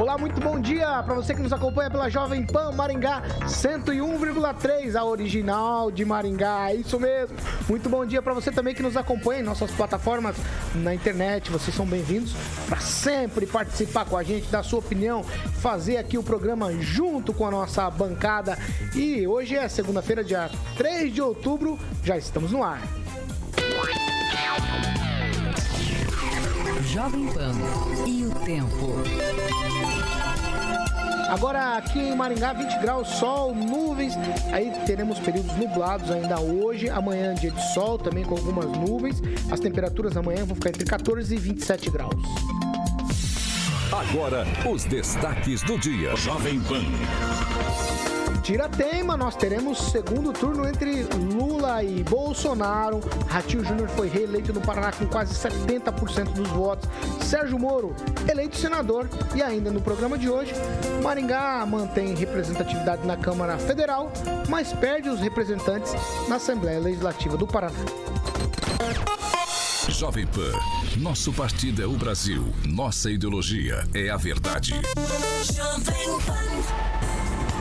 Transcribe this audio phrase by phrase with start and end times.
[0.00, 5.04] Olá, muito bom dia para você que nos acompanha pela Jovem Pan Maringá 101,3, a
[5.04, 6.70] original de Maringá.
[6.70, 7.36] É isso mesmo.
[7.68, 10.36] Muito bom dia para você também que nos acompanha em nossas plataformas
[10.76, 11.50] na internet.
[11.50, 12.32] Vocês são bem-vindos
[12.66, 17.46] para sempre participar com a gente, dar sua opinião, fazer aqui o programa junto com
[17.46, 18.56] a nossa bancada.
[18.96, 22.80] E hoje é segunda-feira, dia 3 de outubro, já estamos no ar.
[26.86, 27.52] Jovem Pan
[28.06, 29.89] e o tempo.
[31.30, 34.14] Agora aqui em Maringá, 20 graus, sol, nuvens.
[34.52, 36.90] Aí teremos períodos nublados ainda hoje.
[36.90, 39.22] Amanhã, dia de sol, também com algumas nuvens.
[39.48, 42.14] As temperaturas amanhã vão ficar entre 14 e 27 graus.
[43.92, 46.16] Agora, os destaques do dia.
[46.16, 46.82] Jovem Pan.
[48.42, 51.02] Tira teima, nós teremos segundo turno entre
[51.34, 53.00] Lula e Bolsonaro.
[53.28, 56.88] Ratinho Júnior foi reeleito no Paraná com quase 70% dos votos.
[57.22, 57.94] Sérgio Moro,
[58.28, 59.08] eleito senador.
[59.34, 60.52] E ainda no programa de hoje,
[61.02, 64.10] Maringá mantém representatividade na Câmara Federal,
[64.48, 65.92] mas perde os representantes
[66.28, 67.78] na Assembleia Legislativa do Paraná.
[69.88, 70.52] Jovem Pan.
[70.96, 72.52] Nosso partido é o Brasil.
[72.66, 74.72] Nossa ideologia é a verdade.
[75.44, 76.99] Jovem Pan.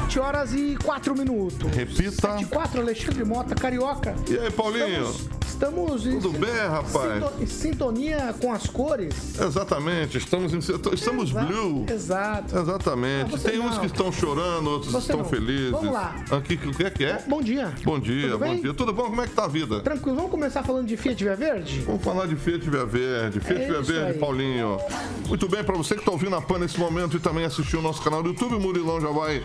[0.09, 1.71] 7 horas e 4 minutos.
[1.71, 2.31] Repita.
[2.33, 4.15] 7 e 4, Alexandre Mota, Carioca.
[4.27, 5.03] E aí, Paulinho?
[5.03, 7.23] Estamos, estamos em Tudo bem, rapaz?
[7.39, 9.39] Em sintonia com as cores.
[9.39, 11.85] Exatamente, estamos em estamos Exato, blue.
[11.87, 12.57] Exato.
[12.57, 13.35] Exatamente.
[13.35, 13.67] Ah, Tem não.
[13.67, 15.25] uns que estão chorando, outros Você estão não.
[15.25, 15.69] felizes.
[15.69, 16.15] Vamos lá.
[16.31, 17.23] Aqui, o que é que é?
[17.27, 17.71] Bom dia.
[17.83, 18.61] Bom dia, Tudo bom bem?
[18.61, 18.73] dia.
[18.73, 19.03] Tudo bom?
[19.03, 19.79] Como é que tá a vida?
[19.81, 21.81] Tranquilo, vamos começar falando de Fiat Via Verde?
[21.81, 23.39] Vamos falar de Fiat Via Verde.
[23.41, 24.17] Fiat É Via Verde, aí.
[24.17, 24.79] Paulinho.
[25.27, 27.83] Muito bem, para você que está ouvindo a PAN nesse momento e também assistiu o
[27.83, 29.43] nosso canal do YouTube, o Murilão já vai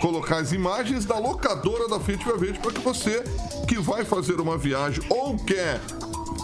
[0.00, 3.22] colocar as imagens da locadora da Fiat Via Verde para que você
[3.68, 5.80] que vai fazer uma viagem ou quer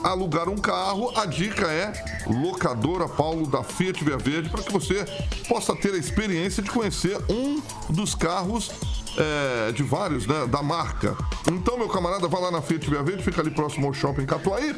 [0.05, 1.93] alugar um carro, a dica é
[2.27, 5.05] locadora Paulo da Fiat Via Verde para que você
[5.49, 8.71] possa ter a experiência de conhecer um dos carros
[9.17, 11.17] é, de vários, né, da marca.
[11.51, 14.77] Então, meu camarada, vai lá na Fiat Via Verde, fica ali próximo ao Shopping Catuaí,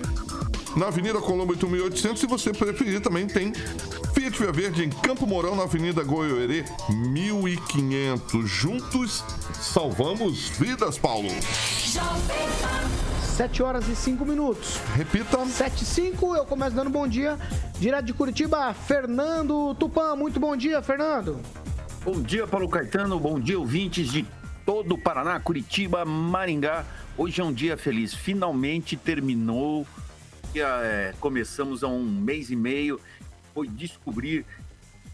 [0.78, 3.52] na Avenida Colombo 8800, se você preferir, também tem
[4.14, 8.48] Fiat Via Verde em Campo Mourão, na Avenida Goiôerê 1500.
[8.48, 9.24] Juntos,
[9.60, 11.28] salvamos vidas, Paulo.
[13.36, 14.78] 7 horas e 5 minutos.
[14.94, 15.44] Repita.
[15.44, 17.36] 7 e 5, eu começo dando bom dia.
[17.80, 20.14] Direto de Curitiba, Fernando Tupan.
[20.14, 21.40] Muito bom dia, Fernando.
[22.04, 23.18] Bom dia, Paulo Caetano.
[23.18, 24.24] Bom dia, ouvintes de
[24.64, 26.84] todo o Paraná, Curitiba, Maringá.
[27.16, 28.14] Hoje é um dia feliz.
[28.14, 29.84] Finalmente terminou.
[30.60, 33.00] É, começamos há um mês e meio.
[33.54, 34.44] Foi descobrir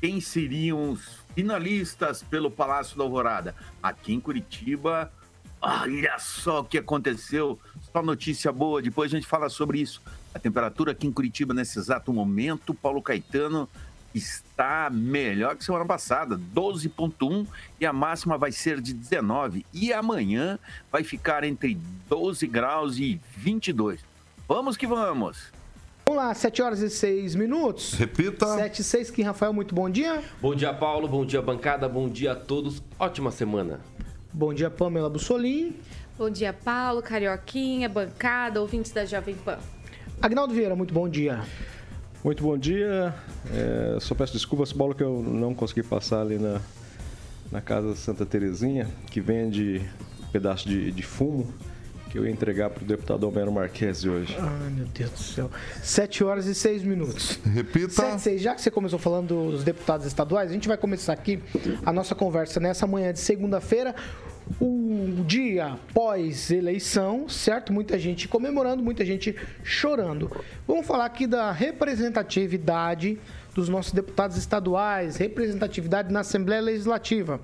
[0.01, 3.55] quem seriam os finalistas pelo Palácio da Alvorada.
[3.83, 5.13] Aqui em Curitiba,
[5.61, 7.59] olha só o que aconteceu.
[7.93, 8.83] Só notícia boa.
[8.83, 10.03] Depois a gente fala sobre isso.
[10.35, 13.69] A temperatura aqui em Curitiba nesse exato momento, Paulo Caetano
[14.15, 17.47] está melhor que semana passada, 12.1
[17.81, 20.59] e a máxima vai ser de 19 e amanhã
[20.91, 21.77] vai ficar entre
[22.09, 24.14] 12 graus e 22.
[24.47, 25.51] Vamos que vamos.
[26.07, 27.95] Vamos lá, 7 horas e 6 minutos.
[27.95, 28.47] Repita.
[28.47, 30.23] 7 e 6, Kim Rafael, muito bom dia.
[30.39, 31.09] Bom dia, Paulo.
[31.09, 31.89] Bom dia, bancada.
[31.89, 32.83] Bom dia a todos.
[32.99, 33.81] Ótima semana.
[34.31, 35.75] Bom dia, Pamela Bussolim.
[36.19, 39.59] Bom dia, Paulo, Carioquinha, bancada, ouvintes da Jovem Pan.
[40.21, 41.43] Agnaldo Vieira, muito bom dia.
[42.23, 43.15] Muito bom dia.
[43.51, 46.61] É, só peço desculpas, Paulo, que eu não consegui passar ali na,
[47.51, 49.81] na casa Santa Terezinha, que vende
[50.23, 51.51] um pedaço de, de fumo
[52.15, 54.37] que eu ia entregar para o deputado Homero Marques hoje.
[54.39, 55.51] Ai, meu Deus do céu.
[55.83, 57.41] 7 horas e 6 minutos.
[57.45, 57.91] Repita.
[57.91, 61.13] 7 e 6, já que você começou falando dos deputados estaduais, a gente vai começar
[61.13, 61.43] aqui
[61.85, 63.97] a nossa conversa nessa manhã de segunda-feira.
[64.61, 67.73] O dia pós-eleição, certo?
[67.73, 69.35] Muita gente comemorando, muita gente
[69.65, 70.31] chorando.
[70.69, 73.19] Vamos falar aqui da representatividade
[73.53, 77.41] dos nossos deputados estaduais, representatividade na Assembleia Legislativa.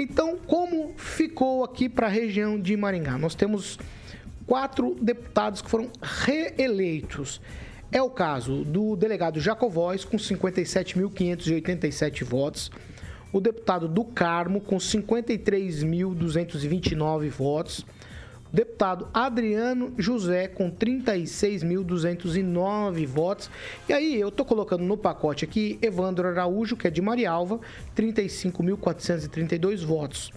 [0.00, 3.18] Então, como ficou aqui para a região de Maringá?
[3.18, 3.80] Nós temos
[4.46, 7.40] quatro deputados que foram reeleitos.
[7.90, 12.70] É o caso do delegado Jacovóis, com 57.587 votos.
[13.32, 17.84] O deputado do Carmo, com 53.229 votos.
[18.52, 23.50] Deputado Adriano José com 36.209 votos.
[23.88, 27.60] E aí eu tô colocando no pacote aqui Evandro Araújo, que é de Marialva,
[27.96, 30.32] 35.432 votos.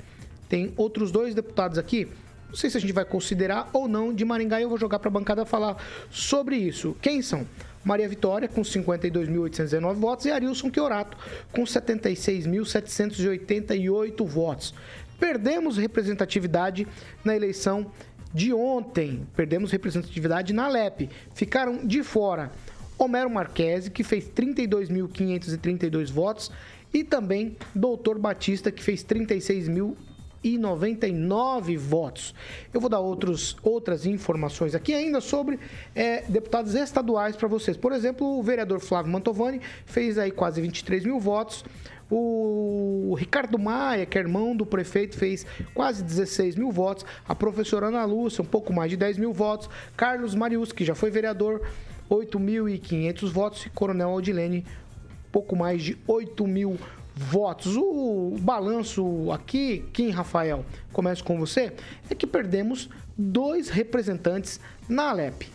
[0.48, 2.10] Tem outros dois deputados aqui,
[2.52, 5.08] não sei se a gente vai considerar ou não de Maringá eu vou jogar para
[5.08, 5.78] a bancada falar
[6.10, 6.94] sobre isso.
[7.02, 7.48] Quem são?
[7.84, 11.18] Maria Vitória, com 52.819 votos, e Arilson Chiorato,
[11.52, 14.74] com 76.788 votos.
[15.22, 16.86] Perdemos representatividade
[17.24, 17.92] na eleição
[18.34, 19.28] de ontem.
[19.36, 21.12] Perdemos representatividade na LEP.
[21.36, 22.52] Ficaram de fora
[22.98, 26.52] Homero Marquese, que fez 32.532 votos,
[26.92, 32.34] e também Doutor Batista, que fez 36.099 votos.
[32.74, 35.60] Eu vou dar outros, outras informações aqui ainda sobre
[35.94, 37.78] é, deputados estaduais para vocês.
[37.78, 41.64] Por exemplo, o vereador Flávio Mantovani fez aí quase 23 mil votos.
[42.14, 47.06] O Ricardo Maia, que é irmão do prefeito, fez quase 16 mil votos.
[47.28, 49.70] A professora Ana Lúcia, um pouco mais de 10 mil votos.
[49.96, 51.62] Carlos Marius, que já foi vereador,
[52.10, 53.66] 8.500 votos.
[53.66, 54.66] E Coronel Aldilene,
[55.32, 56.78] pouco mais de 8 mil
[57.16, 57.78] votos.
[57.78, 61.72] O balanço aqui, Kim Rafael, começo com você,
[62.10, 64.60] é que perdemos dois representantes
[64.90, 65.50] na Alep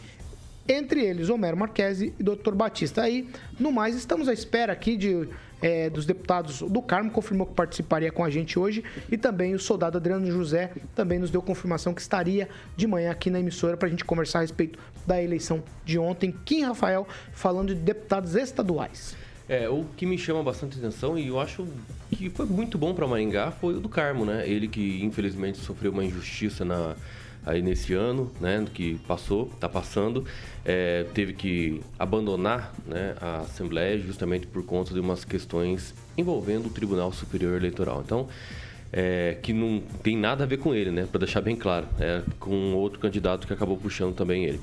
[0.69, 2.55] entre eles Homero Marquesi e Dr.
[2.55, 3.03] Batista.
[3.03, 5.29] Aí, no mais, estamos à espera aqui de
[5.61, 9.58] é, dos deputados do Carmo, confirmou que participaria com a gente hoje, e também o
[9.58, 13.88] soldado Adriano José também nos deu confirmação que estaria de manhã aqui na emissora para
[13.88, 16.35] a gente conversar a respeito da eleição de ontem.
[16.44, 19.17] Kim Rafael falando de deputados estaduais.
[19.49, 21.67] É, o que me chama bastante atenção e eu acho
[22.11, 24.49] que foi muito bom para Maringá foi o do Carmo, né?
[24.49, 26.97] Ele que infelizmente sofreu uma injustiça na
[27.46, 30.25] aí nesse ano, né, que passou, está passando,
[30.64, 36.70] é, teve que abandonar né, a Assembleia justamente por conta de umas questões envolvendo o
[36.70, 38.02] Tribunal Superior Eleitoral.
[38.04, 38.26] Então,
[38.93, 42.22] é, que não tem nada a ver com ele, né, para deixar bem claro, é
[42.40, 44.60] com outro candidato que acabou puxando também ele.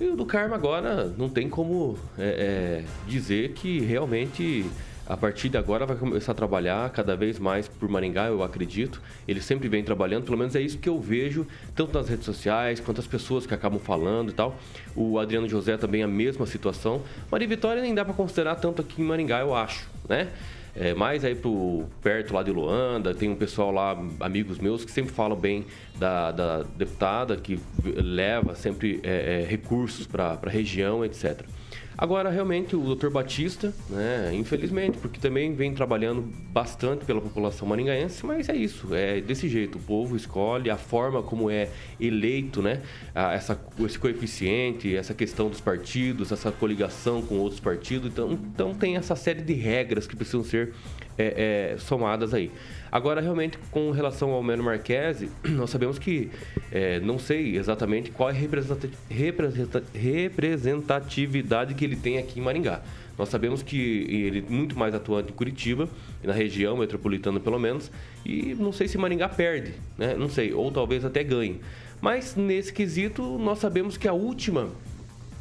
[0.00, 4.66] E o do Carmo agora não tem como é, é dizer que realmente
[5.06, 9.02] a partir de agora vai começar a trabalhar cada vez mais por Maringá, eu acredito.
[9.28, 12.80] Ele sempre vem trabalhando, pelo menos é isso que eu vejo, tanto nas redes sociais
[12.80, 14.56] quanto as pessoas que acabam falando e tal.
[14.96, 17.02] O Adriano José também a mesma situação.
[17.30, 20.30] Maria Vitória nem dá para considerar tanto aqui em Maringá, eu acho, né?
[20.76, 24.90] É, mais aí pro perto lá de Luanda, tem um pessoal lá, amigos meus, que
[24.90, 25.64] sempre falam bem
[25.96, 31.42] da, da deputada, que leva sempre é, é, recursos para a região, etc.
[31.96, 33.08] Agora, realmente, o Dr.
[33.08, 39.20] Batista, né, infelizmente, porque também vem trabalhando bastante pela população maringaense, mas é isso, é
[39.20, 39.78] desse jeito.
[39.78, 41.68] O povo escolhe a forma como é
[42.00, 42.82] eleito, né,
[43.14, 48.10] essa, esse coeficiente, essa questão dos partidos, essa coligação com outros partidos.
[48.10, 50.74] Então, então tem essa série de regras que precisam ser
[51.16, 52.50] é, é, somadas aí.
[52.94, 56.30] Agora, realmente, com relação ao Mano Marquese, nós sabemos que,
[56.70, 58.36] é, não sei exatamente qual é a
[59.90, 62.82] representatividade que ele tem aqui em Maringá.
[63.18, 65.88] Nós sabemos que ele é muito mais atuante em Curitiba,
[66.22, 67.90] na região metropolitana pelo menos,
[68.24, 70.14] e não sei se Maringá perde, né?
[70.16, 71.60] Não sei, ou talvez até ganhe.
[72.00, 74.70] Mas nesse quesito, nós sabemos que a última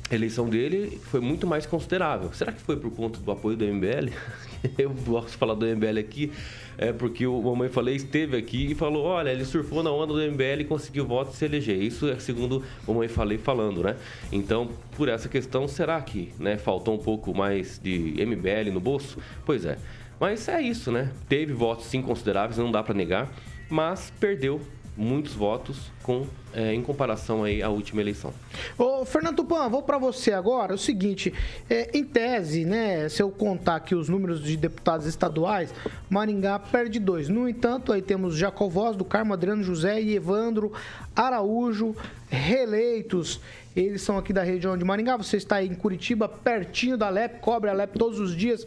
[0.10, 2.32] a eleição dele foi muito mais considerável.
[2.34, 4.12] Será que foi por conta do apoio do MBL?
[4.78, 6.32] Eu posso falar do MBL aqui,
[6.78, 10.32] é porque o Mamãe Falei esteve aqui e falou: olha, ele surfou na onda do
[10.32, 11.82] MBL e conseguiu voto e se eleger.
[11.82, 13.96] Isso é segundo o Mamãe Falei falando, né?
[14.32, 19.18] Então, por essa questão, será que né, faltou um pouco mais de MBL no bolso?
[19.46, 19.78] Pois é.
[20.20, 21.12] Mas é isso, né?
[21.28, 23.30] Teve votos sim consideráveis, não dá para negar,
[23.70, 24.62] mas perdeu
[24.96, 28.34] muitos votos com, é, em comparação aí à última eleição.
[28.78, 30.76] Ô, Fernando Tupan, vou para você agora.
[30.76, 31.34] O seguinte,
[31.70, 35.74] é, em tese, né, se eu contar aqui os números de deputados estaduais,
[36.10, 37.28] Maringá perde dois.
[37.28, 40.72] No entanto, aí temos Jacovós, do Carmo Adriano José e Evandro
[41.16, 41.96] Araújo,
[42.30, 43.42] reeleitos.
[43.76, 45.18] Eles são aqui da região de Maringá.
[45.18, 48.66] Você está aí em Curitiba, pertinho da LEP, cobre a LEP todos os dias.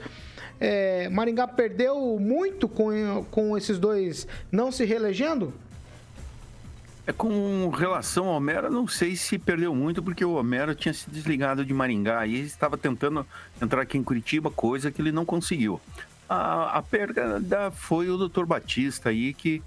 [0.58, 5.52] É, Maringá perdeu muito com, com esses dois não se reelegendo?
[7.06, 11.08] É com relação ao Homero, não sei se perdeu muito, porque o Homero tinha se
[11.08, 13.24] desligado de Maringá e estava tentando
[13.62, 15.80] entrar aqui em Curitiba, coisa que ele não conseguiu.
[16.28, 19.62] A, a perda foi o doutor Batista aí, que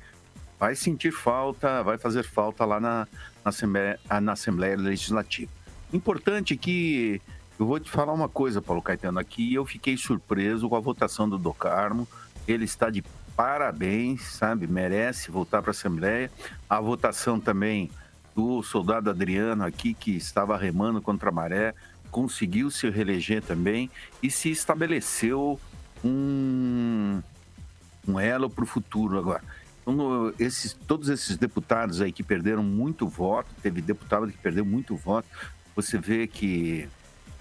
[0.60, 3.08] vai sentir falta, vai fazer falta lá na,
[3.46, 5.50] na, Assembleia, na Assembleia Legislativa.
[5.94, 7.22] Importante que
[7.58, 11.30] eu vou te falar uma coisa, Paulo Caetano, aqui eu fiquei surpreso com a votação
[11.30, 12.06] do Do Carmo.
[12.46, 13.02] Ele está de
[13.40, 14.68] parabéns, sabe?
[14.68, 16.30] Merece voltar para a Assembleia.
[16.70, 17.90] A votação também
[18.36, 21.74] do soldado Adriano aqui, que estava remando contra a maré,
[22.12, 23.90] conseguiu se reeleger também
[24.22, 25.58] e se estabeleceu
[26.04, 27.22] um,
[28.06, 29.44] um elo para o futuro agora.
[29.84, 34.98] Então, esses, todos esses deputados aí que perderam muito voto, teve deputado que perdeu muito
[34.98, 35.30] voto,
[35.74, 36.90] você vê que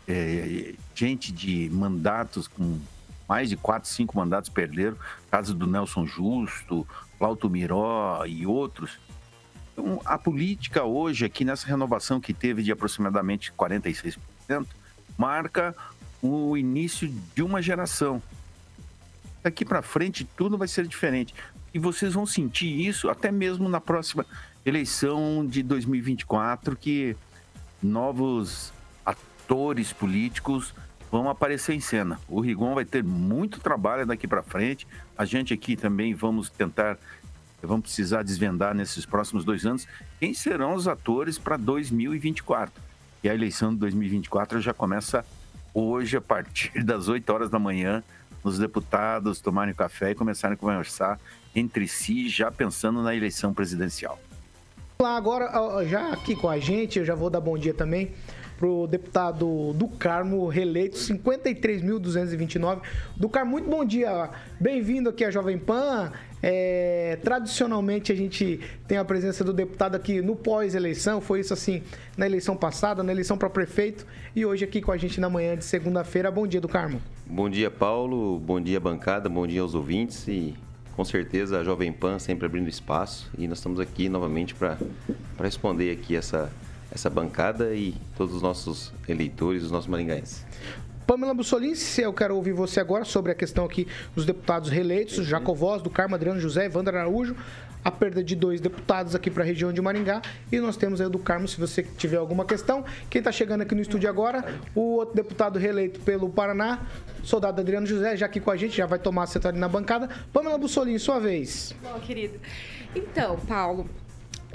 [0.07, 2.79] é, gente de mandatos com
[3.29, 4.97] mais de quatro, cinco mandatos perderam,
[5.31, 6.87] caso do Nelson Justo,
[7.19, 8.99] Plauto Miró e outros.
[9.73, 14.19] Então, a política hoje, aqui nessa renovação que teve de aproximadamente 46%,
[15.17, 15.77] marca
[16.23, 18.23] o início de uma geração.
[19.43, 21.35] Daqui para frente, tudo vai ser diferente.
[21.73, 24.25] E vocês vão sentir isso até mesmo na próxima
[24.65, 27.15] eleição de 2024, que
[27.83, 28.73] novos
[29.05, 30.75] atores políticos
[31.11, 32.19] vão aparecer em cena.
[32.29, 34.87] O Rigon vai ter muito trabalho daqui para frente.
[35.17, 36.99] A gente aqui também vamos tentar,
[37.63, 39.87] vamos precisar desvendar nesses próximos dois anos
[40.21, 42.83] quem serão os atores para 2024.
[43.23, 45.25] E a eleição de 2024 já começa
[45.73, 48.03] hoje, a partir das 8 horas da manhã,
[48.43, 51.19] os deputados tomarem café e começarem a conversar
[51.55, 54.19] entre si, já pensando na eleição presidencial.
[55.01, 58.13] Lá agora, já aqui com a gente, eu já vou dar bom dia também
[58.59, 62.81] pro deputado do Carmo, reeleito 53.229.
[63.17, 64.31] Do Carmo, muito bom dia.
[64.59, 66.13] Bem-vindo aqui à Jovem Pan.
[66.43, 71.83] É, tradicionalmente a gente tem a presença do deputado aqui no pós-eleição, foi isso assim
[72.17, 75.57] na eleição passada, na eleição para prefeito e hoje aqui com a gente na manhã
[75.57, 76.31] de segunda-feira.
[76.31, 77.01] Bom dia do Carmo.
[77.27, 78.39] Bom dia, Paulo.
[78.39, 79.29] Bom dia, bancada.
[79.29, 80.27] Bom dia aos ouvintes.
[80.27, 80.55] E
[80.97, 83.31] com certeza a Jovem Pan sempre abrindo espaço.
[83.39, 84.77] E nós estamos aqui novamente para
[85.41, 86.51] responder aqui essa,
[86.91, 90.45] essa bancada e todos os nossos eleitores, os nossos maringaenses.
[91.07, 95.25] Pamela Bussolini, se eu quero ouvir você agora sobre a questão aqui dos deputados reeleitos,
[95.25, 97.35] Jacovós, do Carmo, Adriano José, Evandro Araújo,
[97.83, 100.21] a perda de dois deputados aqui para a região de Maringá.
[100.53, 102.85] E nós temos aí o do Carmo, se você tiver alguma questão.
[103.09, 106.87] Quem está chegando aqui no estúdio agora, o outro deputado reeleito pelo Paraná,
[107.23, 110.11] soldado Adriano José, já aqui com a gente, já vai tomar assento ali na bancada.
[110.31, 111.75] Pamela Bussolini, sua vez.
[111.83, 112.39] Bom, querido.
[112.95, 113.89] Então, Paulo,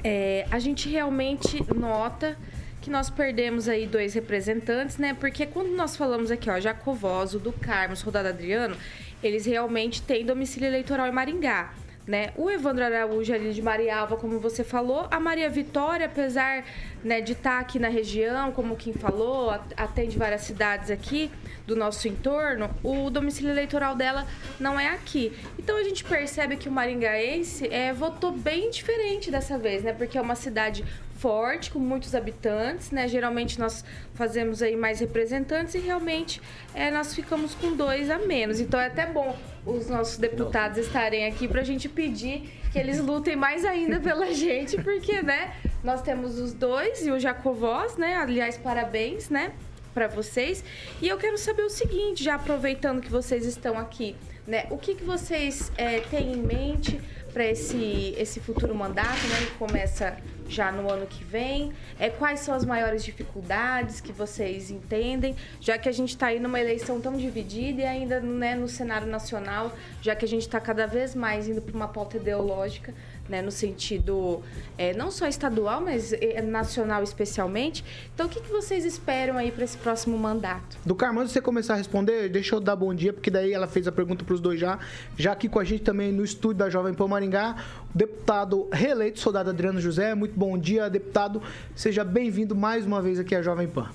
[0.04, 2.38] é, a gente realmente nota
[2.82, 5.16] que nós perdemos aí dois representantes, né?
[5.18, 8.76] Porque quando nós falamos aqui, ó, Jacovoso, do Carmo, Soldado Adriano,
[9.24, 11.74] eles realmente têm domicílio eleitoral em Maringá.
[12.06, 12.32] Né?
[12.36, 16.66] O Evandro Araújo ali de Marialva, como você falou, a Maria Vitória, apesar
[17.02, 21.32] né, de estar aqui na região, como quem falou, at- atende várias cidades aqui
[21.66, 24.28] do nosso entorno, o domicílio eleitoral dela
[24.60, 25.32] não é aqui.
[25.58, 29.94] Então a gente percebe que o maringaense é, votou bem diferente dessa vez, né?
[29.94, 30.84] Porque é uma cidade
[31.16, 33.08] forte, com muitos habitantes, né?
[33.08, 36.42] Geralmente nós fazemos aí mais representantes e realmente
[36.74, 38.60] é, nós ficamos com dois a menos.
[38.60, 43.00] Então é até bom os nossos deputados estarem aqui para a gente pedir que eles
[43.00, 45.56] lutem mais ainda pela gente, porque, né?
[45.82, 48.18] Nós temos os dois e o Jacovós, né?
[48.18, 49.54] Aliás, parabéns, né?
[49.94, 50.64] Para vocês.
[51.02, 54.16] E eu quero saber o seguinte, já aproveitando que vocês estão aqui,
[54.48, 54.66] né?
[54.70, 57.00] O que, que vocês é, têm em mente
[57.32, 59.46] para esse, esse futuro mandato, né?
[59.46, 61.72] Que começa já no ano que vem.
[62.00, 66.40] É, quais são as maiores dificuldades que vocês entendem, já que a gente está aí
[66.40, 70.60] numa eleição tão dividida e ainda né, no cenário nacional, já que a gente está
[70.60, 72.94] cada vez mais indo para uma pauta ideológica,
[73.28, 74.42] né, no sentido
[74.78, 77.84] é, não só estadual, mas é, nacional especialmente.
[78.14, 80.78] Então, o que, que vocês esperam aí para esse próximo mandato?
[80.86, 83.54] Do Carmo, antes de você começar a responder, deixa eu dar bom dia, porque daí
[83.54, 84.78] ela fez a pergunta para os dois já.
[85.18, 87.56] Já aqui com a gente também no estúdio da Jovem Pan Maringá,
[87.94, 90.14] o deputado reeleito, soldado Adriano José.
[90.14, 91.42] Muito bom dia, deputado.
[91.76, 93.90] Seja bem-vindo mais uma vez aqui à Jovem Pan.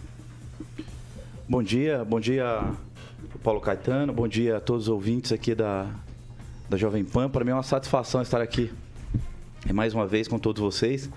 [1.49, 2.63] Bom dia, bom dia
[3.43, 5.87] Paulo Caetano, bom dia a todos os ouvintes aqui da,
[6.69, 7.31] da Jovem Pan.
[7.31, 8.71] Para mim é uma satisfação estar aqui
[9.73, 11.11] mais uma vez com todos vocês,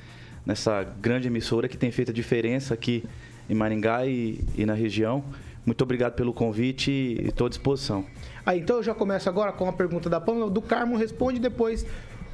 [0.45, 3.03] nessa grande emissora que tem feito a diferença aqui
[3.49, 5.23] em Maringá e, e na região.
[5.65, 8.05] Muito obrigado pelo convite e estou à disposição.
[8.45, 10.49] Aí, então eu já começo agora com a pergunta da Pamela.
[10.49, 11.85] Do Carmo responde depois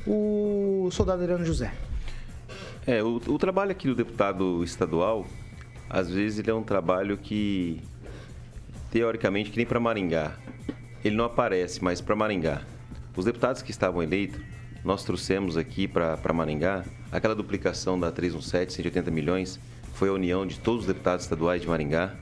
[0.06, 1.74] o soldado Adriano José.
[2.86, 5.26] É, o, o trabalho aqui do deputado estadual,
[5.90, 7.82] às vezes ele é um trabalho que,
[8.90, 10.38] teoricamente, que nem para Maringá.
[11.04, 12.62] Ele não aparece, mas para Maringá.
[13.16, 14.40] Os deputados que estavam eleitos,
[14.84, 19.60] nós trouxemos aqui para Maringá aquela duplicação da 317, 180 milhões,
[19.94, 22.14] foi a união de todos os deputados estaduais de Maringá.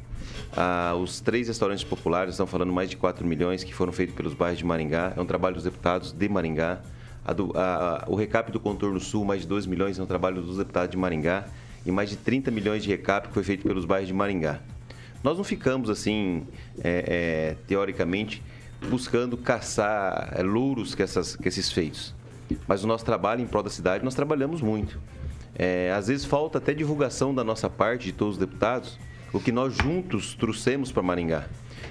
[0.56, 4.34] Ah, os três restaurantes populares estão falando mais de 4 milhões que foram feitos pelos
[4.34, 5.14] bairros de Maringá.
[5.16, 6.80] É um trabalho dos deputados de Maringá.
[7.26, 10.06] A do- a- a- o recap do Contorno Sul, mais de 2 milhões, é um
[10.06, 11.46] trabalho dos deputados de Maringá.
[11.86, 14.60] E mais de 30 milhões de recap que foi feito pelos bairros de Maringá.
[15.24, 16.44] Nós não ficamos assim,
[16.84, 18.42] é, é, teoricamente,
[18.90, 22.14] buscando caçar é, louros essas, com esses feitos.
[22.68, 25.00] Mas o nosso trabalho em prol da cidade, nós trabalhamos muito.
[25.58, 29.00] É, às vezes falta até divulgação da nossa parte, de todos os deputados,
[29.32, 31.46] o que nós juntos trouxemos para Maringá.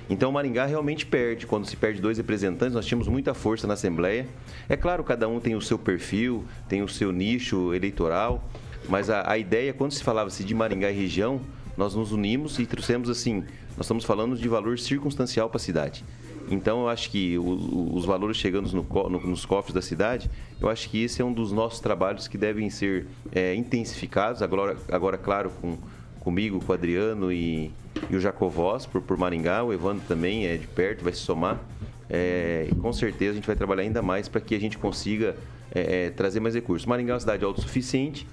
[0.09, 1.47] Então, Maringá realmente perde.
[1.47, 4.27] Quando se perde dois representantes, nós tínhamos muita força na Assembleia.
[4.69, 8.45] É claro, cada um tem o seu perfil, tem o seu nicho eleitoral,
[8.89, 11.41] mas a, a ideia, quando se falava-se de Maringá e região,
[11.77, 13.45] nós nos unimos e trouxemos assim,
[13.77, 16.05] nós estamos falando de valor circunstancial para a cidade.
[16.51, 20.89] Então, eu acho que os valores chegando no, no, nos cofres da cidade, eu acho
[20.89, 24.43] que esse é um dos nossos trabalhos que devem ser é, intensificados.
[24.43, 25.77] Agora, agora claro, com,
[26.21, 27.71] comigo, com o Adriano e,
[28.11, 29.63] e o Jacovós por, por Maringá.
[29.63, 31.61] O Evandro também é de perto, vai se somar.
[32.09, 35.37] É, com certeza a gente vai trabalhar ainda mais para que a gente consiga
[35.75, 36.87] é, é, trazer mais recursos.
[36.87, 38.27] Maringá é uma cidade autossuficiente,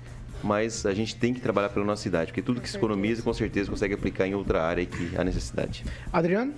[0.44, 3.34] mas a gente tem que trabalhar pela nossa cidade, porque tudo que se economiza, com
[3.34, 5.84] certeza, consegue aplicar em outra área que há necessidade.
[6.12, 6.53] Adriano?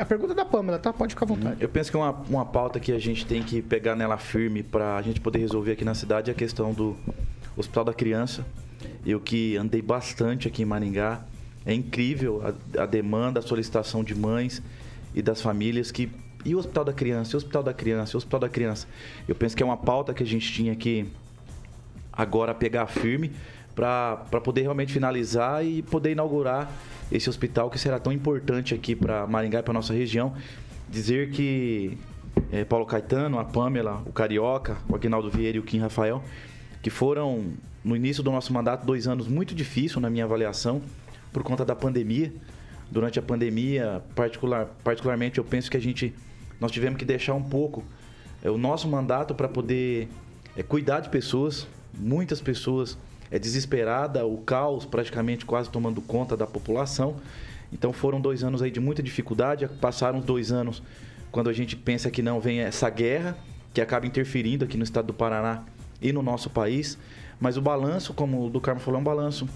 [0.00, 0.94] A pergunta é da Pâmela, tá?
[0.94, 1.56] Pode ficar à vontade.
[1.60, 4.96] Eu penso que uma, uma pauta que a gente tem que pegar nela firme para
[4.96, 6.96] a gente poder resolver aqui na cidade é a questão do
[7.54, 8.46] Hospital da Criança.
[9.04, 11.20] Eu que andei bastante aqui em Maringá,
[11.66, 14.62] é incrível a, a demanda, a solicitação de mães
[15.14, 16.10] e das famílias que
[16.46, 18.88] e o Hospital da Criança, e o Hospital da Criança, e o Hospital da Criança.
[19.28, 21.06] Eu penso que é uma pauta que a gente tinha que
[22.10, 23.32] agora pegar firme
[23.74, 26.72] para poder realmente finalizar e poder inaugurar
[27.10, 30.34] esse hospital que será tão importante aqui para Maringá e para nossa região.
[30.88, 31.98] Dizer que
[32.52, 36.22] é, Paulo Caetano, a Pamela, o Carioca, o Aguinaldo Vieira e o Kim Rafael,
[36.82, 37.52] que foram
[37.84, 40.82] no início do nosso mandato dois anos muito difíceis na minha avaliação
[41.32, 42.32] por conta da pandemia.
[42.90, 46.12] Durante a pandemia, particular, particularmente, eu penso que a gente
[46.60, 47.82] nós tivemos que deixar um pouco
[48.42, 50.08] é, o nosso mandato para poder
[50.56, 51.66] é, cuidar de pessoas,
[51.98, 52.98] muitas pessoas
[53.30, 57.16] é desesperada, o caos praticamente quase tomando conta da população.
[57.72, 59.68] Então foram dois anos aí de muita dificuldade.
[59.80, 60.82] Passaram dois anos
[61.30, 63.36] quando a gente pensa que não vem essa guerra
[63.72, 65.62] que acaba interferindo aqui no estado do Paraná
[66.02, 66.98] e no nosso país.
[67.38, 69.48] Mas o balanço, como o do Carmo falou, é um balanço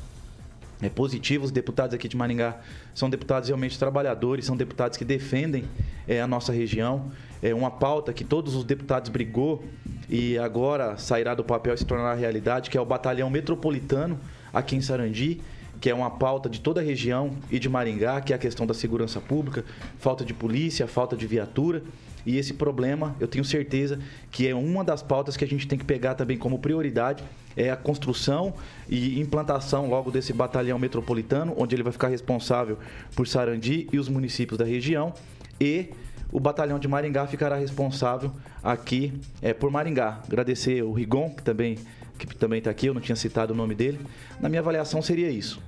[0.82, 1.44] é positivo.
[1.44, 2.60] Os deputados aqui de Maringá
[2.94, 5.64] são deputados realmente trabalhadores, são deputados que defendem
[6.06, 7.10] é, a nossa região.
[7.44, 9.62] É uma pauta que todos os deputados brigou
[10.08, 14.18] e agora sairá do papel e se tornará realidade, que é o Batalhão Metropolitano
[14.50, 15.42] aqui em Sarandi,
[15.78, 18.66] que é uma pauta de toda a região e de Maringá, que é a questão
[18.66, 19.62] da segurança pública,
[19.98, 21.82] falta de polícia, falta de viatura.
[22.24, 23.98] E esse problema, eu tenho certeza
[24.30, 27.22] que é uma das pautas que a gente tem que pegar também como prioridade,
[27.54, 28.54] é a construção
[28.88, 32.78] e implantação logo desse batalhão metropolitano, onde ele vai ficar responsável
[33.14, 35.12] por Sarandi e os municípios da região
[35.60, 35.90] e
[36.34, 40.20] o batalhão de Maringá ficará responsável aqui é, por Maringá.
[40.26, 41.78] Agradecer o Rigon, que também
[42.18, 44.00] que também está aqui, eu não tinha citado o nome dele.
[44.40, 45.60] Na minha avaliação seria isso.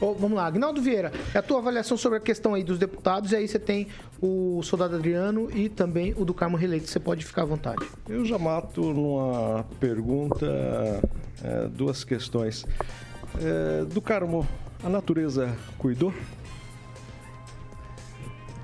[0.00, 3.32] Oh, vamos lá, Agnaldo Vieira, é a tua avaliação sobre a questão aí dos deputados,
[3.32, 3.88] e aí você tem
[4.22, 7.84] o soldado Adriano e também o do Carmo Reeleito, você pode ficar à vontade.
[8.08, 10.46] Eu já mato numa pergunta
[11.42, 12.64] é, duas questões.
[13.40, 14.46] É, do Carmo,
[14.84, 16.14] a natureza cuidou?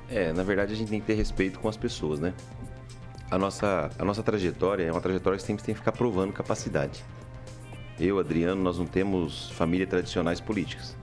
[0.09, 2.35] É, na verdade a gente tem que ter respeito com as pessoas, né?
[3.31, 7.05] A nossa, a nossa trajetória é uma trajetória que sempre tem que ficar provando capacidade.
[7.99, 10.97] Eu, Adriano, nós não temos família tradicionais políticas.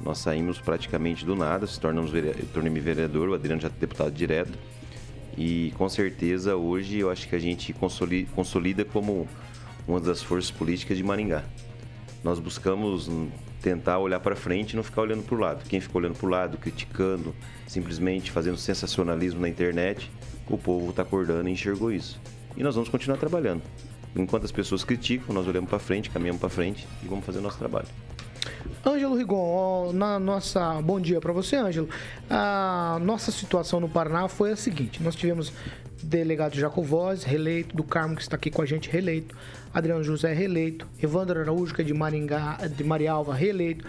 [0.00, 2.12] Nós saímos praticamente do nada, se tornamos
[2.52, 4.56] tornei-me vereador, o Adriano já é deputado direto.
[5.36, 7.74] E com certeza hoje eu acho que a gente
[8.34, 9.26] consolida como
[9.86, 11.44] uma das forças políticas de Maringá.
[12.22, 13.08] Nós buscamos
[13.68, 15.68] tentar olhar para frente e não ficar olhando para o lado.
[15.68, 17.34] Quem ficou olhando para o lado, criticando,
[17.66, 20.10] simplesmente fazendo sensacionalismo na internet,
[20.48, 22.18] o povo está acordando e enxergou isso.
[22.56, 23.62] E nós vamos continuar trabalhando.
[24.16, 27.42] Enquanto as pessoas criticam, nós olhamos para frente, caminhamos para frente e vamos fazer o
[27.42, 27.88] nosso trabalho.
[28.86, 31.90] Ângelo Rigon, na nossa bom dia para você, Ângelo.
[32.30, 35.52] A nossa situação no Paraná foi a seguinte: nós tivemos
[36.02, 39.36] delegado Jacovós, reeleito, do Carmo, que está aqui com a gente, reeleito,
[39.72, 43.84] Adriano José, reeleito, Evandro Araújo, que é de Maringá, de Marialva, reeleito.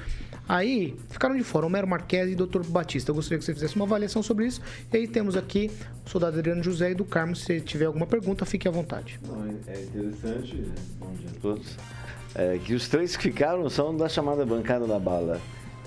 [0.47, 2.63] Aí ficaram de fora Homero Marques e Dr.
[2.65, 3.11] Batista.
[3.11, 4.61] Eu gostaria que você fizesse uma avaliação sobre isso.
[4.91, 5.69] E aí temos aqui
[6.05, 7.35] o soldado Adriano José e do Carmo.
[7.35, 9.19] Se tiver alguma pergunta, fique à vontade.
[9.67, 10.63] é interessante,
[10.99, 11.77] bom dia a todos,
[12.33, 15.39] é, que os três que ficaram são da chamada bancada da bala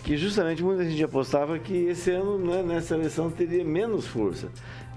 [0.03, 4.49] que justamente muita gente apostava que esse ano né, nessa eleição teria menos força.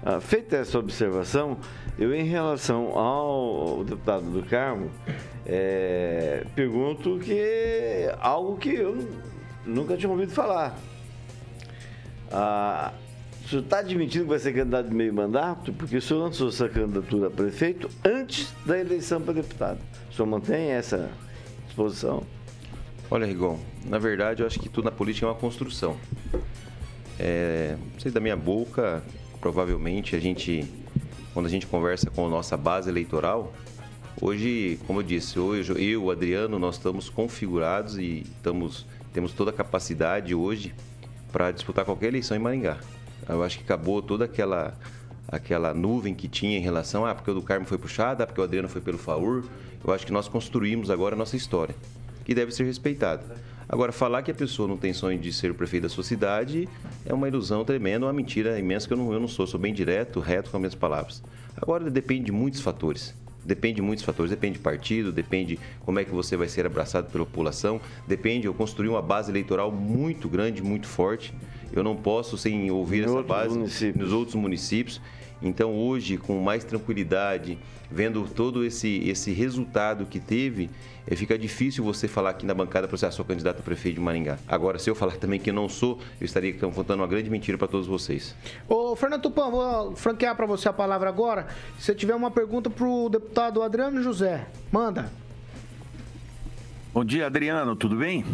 [0.02, 1.58] Ah, feita essa observação,
[1.98, 4.90] eu em relação ao deputado do Carmo,
[5.44, 9.08] é, pergunto que algo que eu
[9.64, 10.76] nunca tinha ouvido falar.
[12.30, 12.92] Ah,
[13.44, 15.72] o senhor está admitindo que vai ser candidato de meio mandato?
[15.72, 19.78] Porque o senhor lançou essa candidatura a prefeito antes da eleição para deputado.
[20.10, 21.08] O senhor mantém essa
[21.66, 22.24] disposição?
[23.08, 25.96] Olha, Rigon, na verdade eu acho que tudo na política é uma construção.
[27.18, 29.02] É, não sei da minha boca,
[29.40, 30.64] provavelmente a gente,
[31.32, 33.52] quando a gente conversa com a nossa base eleitoral,
[34.20, 39.54] hoje, como eu disse, hoje eu, Adriano, nós estamos configurados e estamos temos toda a
[39.54, 40.74] capacidade hoje
[41.32, 42.78] para disputar qualquer eleição em Maringá.
[43.28, 44.76] Eu acho que acabou toda aquela
[45.28, 48.26] aquela nuvem que tinha em relação a ah, porque o do Carmo foi puxado, ah,
[48.26, 49.44] porque o Adriano foi pelo FAUR.
[49.84, 51.74] Eu acho que nós construímos agora a nossa história,
[52.26, 53.22] que deve ser respeitada.
[53.68, 56.68] Agora, falar que a pessoa não tem sonho de ser o prefeito da sua cidade
[57.04, 59.46] é uma ilusão tremenda, uma mentira imensa que eu não, eu não sou.
[59.46, 61.22] Sou bem direto, reto com as minhas palavras.
[61.56, 63.14] Agora, depende de muitos fatores.
[63.44, 64.28] Depende de muitos fatores.
[64.28, 67.80] Depende de partido, depende como é que você vai ser abraçado pela população.
[68.08, 71.32] Depende, eu construí uma base eleitoral muito grande, muito forte.
[71.72, 73.96] Eu não posso, sem ouvir essa base, municípios.
[73.96, 75.00] nos outros municípios.
[75.46, 77.58] Então, hoje, com mais tranquilidade,
[77.90, 80.68] vendo todo esse, esse resultado que teve,
[81.06, 83.94] é, fica difícil você falar aqui na bancada para você, ah, sou candidato a prefeito
[83.94, 84.38] de Maringá.
[84.48, 87.68] Agora, se eu falar também que não sou, eu estaria contando uma grande mentira para
[87.68, 88.34] todos vocês.
[88.68, 91.46] Ô, Fernando Tupan, vou franquear para você a palavra agora.
[91.78, 95.12] Se tiver uma pergunta para o deputado Adriano José, manda.
[96.92, 98.24] Bom dia, Adriano, tudo bem?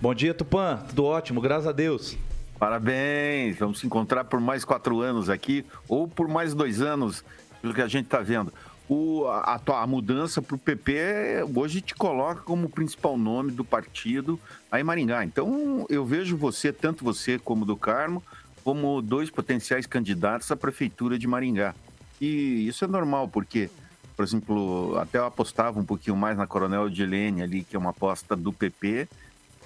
[0.00, 2.16] Bom dia, Tupã, tudo ótimo, graças a Deus.
[2.60, 7.24] Parabéns, vamos se encontrar por mais quatro anos aqui, ou por mais dois anos,
[7.62, 8.52] pelo que a gente está vendo.
[8.86, 14.38] O, a, a mudança para o PP hoje te coloca como principal nome do partido
[14.70, 15.24] aí Maringá.
[15.24, 18.22] Então, eu vejo você, tanto você como do Carmo,
[18.62, 21.74] como dois potenciais candidatos à prefeitura de Maringá.
[22.20, 23.70] E isso é normal, porque,
[24.14, 27.90] por exemplo, até eu apostava um pouquinho mais na Coronel Edilene ali, que é uma
[27.90, 29.08] aposta do PP,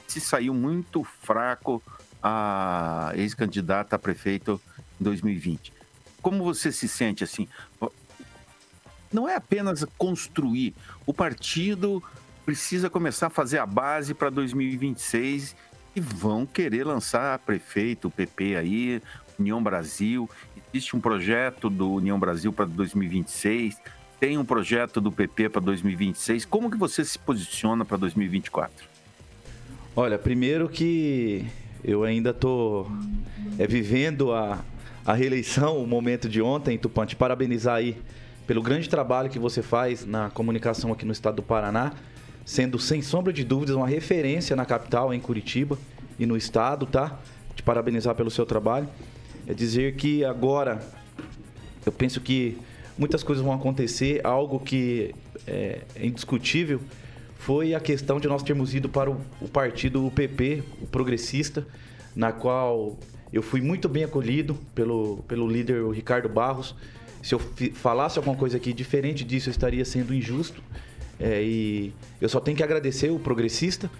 [0.06, 1.82] se saiu muito fraco
[2.26, 4.58] a ex-candidata a prefeito
[4.98, 5.74] em 2020.
[6.22, 7.46] Como você se sente assim?
[9.12, 10.74] Não é apenas construir.
[11.04, 12.02] O partido
[12.46, 15.54] precisa começar a fazer a base para 2026
[15.94, 19.02] e vão querer lançar prefeito, o PP aí,
[19.38, 20.28] União Brasil.
[20.72, 23.76] Existe um projeto do União Brasil para 2026,
[24.18, 26.46] tem um projeto do PP para 2026.
[26.46, 28.88] Como que você se posiciona para 2024?
[29.94, 31.46] Olha, primeiro que
[31.84, 32.90] eu ainda estou
[33.58, 34.64] é, vivendo a,
[35.04, 37.96] a reeleição, o momento de ontem, Tupã, te parabenizar aí
[38.46, 41.92] pelo grande trabalho que você faz na comunicação aqui no estado do Paraná,
[42.44, 45.78] sendo sem sombra de dúvidas uma referência na capital, em Curitiba
[46.18, 47.18] e no estado, tá?
[47.54, 48.88] Te parabenizar pelo seu trabalho.
[49.46, 50.80] É dizer que agora
[51.84, 52.56] eu penso que
[52.96, 55.14] muitas coisas vão acontecer, algo que
[55.46, 56.80] é indiscutível
[57.44, 61.66] foi a questão de nós termos ido para o, o partido PP, o progressista,
[62.16, 62.98] na qual
[63.30, 66.74] eu fui muito bem acolhido pelo, pelo líder Ricardo Barros.
[67.22, 67.38] Se eu
[67.74, 70.62] falasse alguma coisa aqui diferente disso, eu estaria sendo injusto.
[71.20, 73.90] É, e eu só tenho que agradecer o progressista.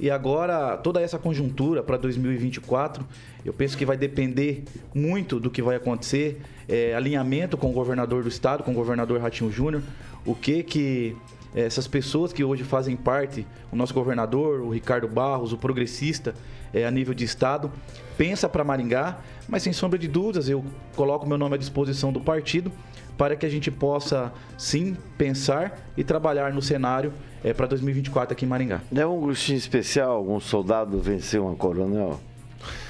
[0.00, 3.06] E agora, toda essa conjuntura para 2024,
[3.44, 6.40] eu penso que vai depender muito do que vai acontecer.
[6.66, 9.82] É, alinhamento com o governador do estado, com o governador Ratinho Júnior.
[10.24, 11.14] O que que
[11.62, 16.34] essas pessoas que hoje fazem parte, o nosso governador, o Ricardo Barros, o progressista
[16.72, 17.72] é, a nível de Estado,
[18.18, 20.62] pensa para Maringá, mas sem sombra de dúvidas eu
[20.94, 22.70] coloco meu nome à disposição do partido
[23.16, 28.44] para que a gente possa sim pensar e trabalhar no cenário é, para 2024 aqui
[28.44, 28.82] em Maringá.
[28.94, 32.20] É um gostinho especial algum soldado vencer uma coronel?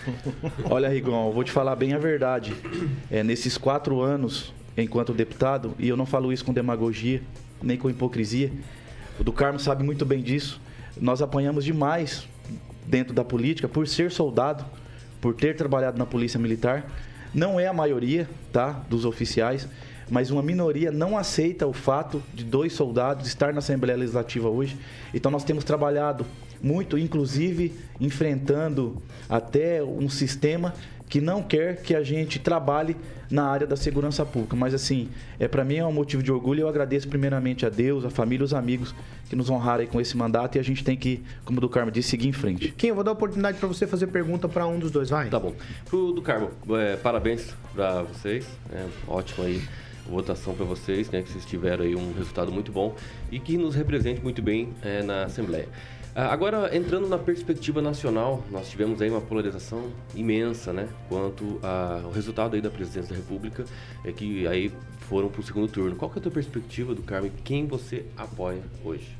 [0.69, 2.55] Olha, Rigon, eu vou te falar bem a verdade.
[3.11, 7.23] É, nesses quatro anos, enquanto deputado, e eu não falo isso com demagogia,
[7.63, 8.53] nem com hipocrisia.
[9.19, 10.61] O do Carmo sabe muito bem disso.
[11.01, 12.29] Nós apanhamos demais
[12.87, 14.65] dentro da política por ser soldado,
[15.21, 16.91] por ter trabalhado na polícia militar.
[17.35, 19.69] Não é a maioria, tá, dos oficiais,
[20.09, 24.77] mas uma minoria não aceita o fato de dois soldados estar na Assembleia Legislativa hoje.
[25.13, 26.25] Então nós temos trabalhado
[26.63, 30.73] muito, inclusive enfrentando até um sistema
[31.09, 32.97] que não quer que a gente trabalhe
[33.31, 34.57] na área da segurança pública.
[34.57, 36.63] Mas assim, é para mim é um motivo de orgulho.
[36.63, 38.95] Eu agradeço primeiramente a Deus, a família, os amigos
[39.29, 41.91] que nos honraram com esse mandato e a gente tem que, como o do Carmo
[41.91, 42.73] disse, seguir em frente.
[42.73, 45.29] Kim, eu vou dar a oportunidade para você fazer pergunta para um dos dois, vai.
[45.29, 45.55] Tá bom.
[45.87, 48.47] Pro do Carmo, é, parabéns para vocês.
[48.73, 49.63] É, ótimo aí
[50.09, 52.95] votação para vocês, né, que vocês tiveram aí um resultado muito bom
[53.31, 55.69] e que nos represente muito bem é, na Assembleia.
[56.19, 60.89] Ah, agora, entrando na perspectiva nacional, nós tivemos aí uma polarização imensa, né?
[61.11, 63.67] Quanto ao resultado aí da presidência da República,
[64.03, 65.95] é que aí foram para o segundo turno.
[65.95, 67.31] Qual que é a tua perspectiva do Carmen?
[67.45, 69.15] Quem você apoia hoje?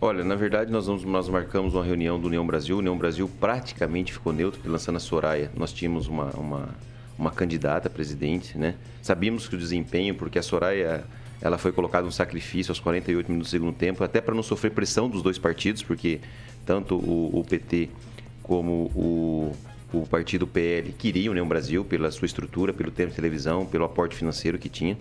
[0.00, 2.74] Olha, na verdade nós, vamos, nós marcamos uma reunião do União Brasil.
[2.74, 5.52] O União Brasil praticamente ficou neutro, lançando a Soraya.
[5.54, 6.70] Nós tínhamos uma, uma,
[7.16, 8.74] uma candidata a presidente, né?
[9.00, 11.04] Sabíamos que o desempenho, porque a Soraya
[11.42, 14.70] ela foi colocada um sacrifício aos 48 minutos do segundo tempo, até para não sofrer
[14.70, 16.20] pressão dos dois partidos, porque
[16.66, 17.88] tanto o, o PT
[18.42, 19.56] como o,
[19.92, 24.16] o partido PL queriam União Brasil pela sua estrutura, pelo tempo de televisão, pelo aporte
[24.16, 24.96] financeiro que tinha.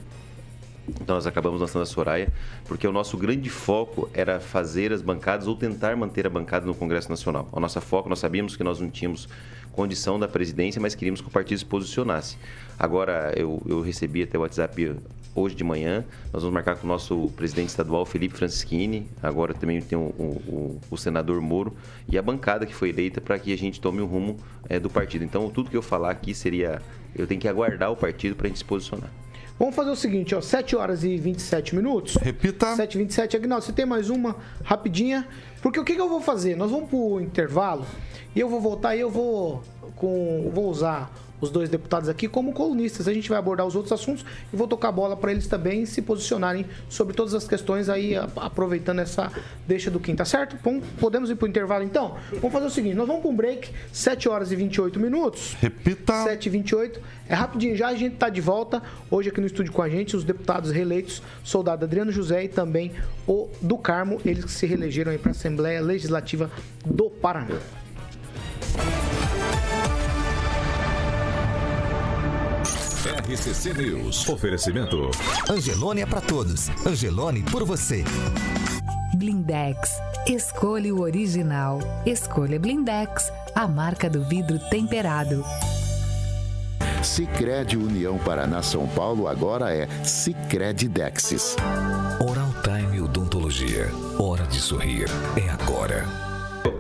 [0.88, 2.32] Então nós acabamos lançando a Soraya,
[2.65, 6.73] porque o nosso grande foco era fazer as bancadas ou tentar manter a bancada no
[6.73, 7.47] Congresso Nacional.
[7.52, 9.28] O nosso foco, nós sabíamos que nós não tínhamos
[9.71, 12.38] condição da presidência, mas queríamos que o partido se posicionasse.
[12.77, 14.95] Agora, eu, eu recebi até o WhatsApp
[15.36, 16.03] hoje de manhã,
[16.34, 20.82] nós vamos marcar com o nosso presidente estadual, Felipe Francischini, agora também tem o, o,
[20.89, 21.73] o senador Moro,
[22.08, 24.89] e a bancada que foi eleita para que a gente tome o rumo é, do
[24.89, 25.23] partido.
[25.23, 26.82] Então, tudo que eu falar aqui seria,
[27.15, 29.10] eu tenho que aguardar o partido para a gente se posicionar.
[29.59, 32.15] Vamos fazer o seguinte, ó, 7 horas e 27 minutos.
[32.15, 32.77] Repita.
[32.77, 33.35] 7 e 27.
[33.35, 35.27] Aguinaldo, você tem mais uma rapidinha?
[35.61, 36.55] Porque o que, que eu vou fazer?
[36.55, 37.85] Nós vamos pro intervalo
[38.33, 39.61] e eu vou voltar e eu vou
[39.97, 41.11] com vou usar
[41.41, 43.08] os dois deputados aqui como colunistas.
[43.08, 45.86] A gente vai abordar os outros assuntos e vou tocar a bola para eles também
[45.86, 49.32] se posicionarem sobre todas as questões aí, aproveitando essa
[49.67, 50.58] deixa do Kim, tá certo?
[50.63, 52.17] Bom, podemos ir pro intervalo então?
[52.34, 55.56] Vamos fazer o seguinte, nós vamos para um break, 7 horas e 28 minutos.
[55.60, 56.23] Repita.
[56.23, 59.71] 7 e 28 É rapidinho já, a gente tá de volta hoje aqui no estúdio
[59.71, 62.91] com a gente, os deputados reeleitos, soldado Adriano José e também
[63.28, 66.49] o do Carmo, eles que se reelegeram aí para a Assembleia Legislativa
[66.86, 67.60] do Paraná.
[73.29, 74.27] RCC News.
[74.27, 75.11] Oferecimento.
[75.47, 76.67] Angelone é pra todos.
[76.83, 78.03] Angelone por você.
[79.13, 79.99] Blindex.
[80.25, 81.79] Escolha o original.
[82.07, 85.45] Escolha Blindex, a marca do vidro temperado.
[87.03, 91.55] Sicredi União Paraná São Paulo agora é Sicredi Dexis.
[92.19, 93.91] Oral Time Odontologia.
[94.17, 95.05] Hora de sorrir.
[95.37, 96.28] É agora.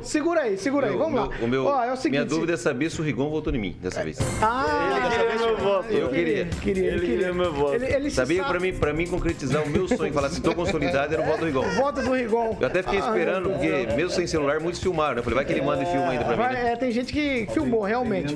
[0.03, 1.29] Segura aí, segura aí, vamos meu, lá.
[1.41, 3.59] O meu, Ó, é o seguinte, minha dúvida é saber se o Rigon votou em
[3.59, 4.17] mim dessa vez.
[4.41, 4.65] Ah,
[4.97, 5.91] Ele queria meu voto.
[5.91, 6.45] Eu queria.
[6.45, 7.17] queria, ele Ele queria.
[7.17, 7.73] queria meu voto.
[7.75, 10.53] Ele, ele Sabia, sabe- pra mim, pra mim concretizar o meu sonho, falar assim, tô
[10.55, 11.63] consolidado, era o voto do Rigon.
[11.75, 12.57] Voto do Rigon.
[12.59, 15.15] Eu até fiquei Ah, esperando, porque mesmo sem celular, muitos filmaram.
[15.15, 15.19] né?
[15.19, 16.53] Eu falei, vai que ele manda e filma ainda pra mim.
[16.53, 16.71] Né?
[16.71, 18.35] é, tem gente que filmou, realmente.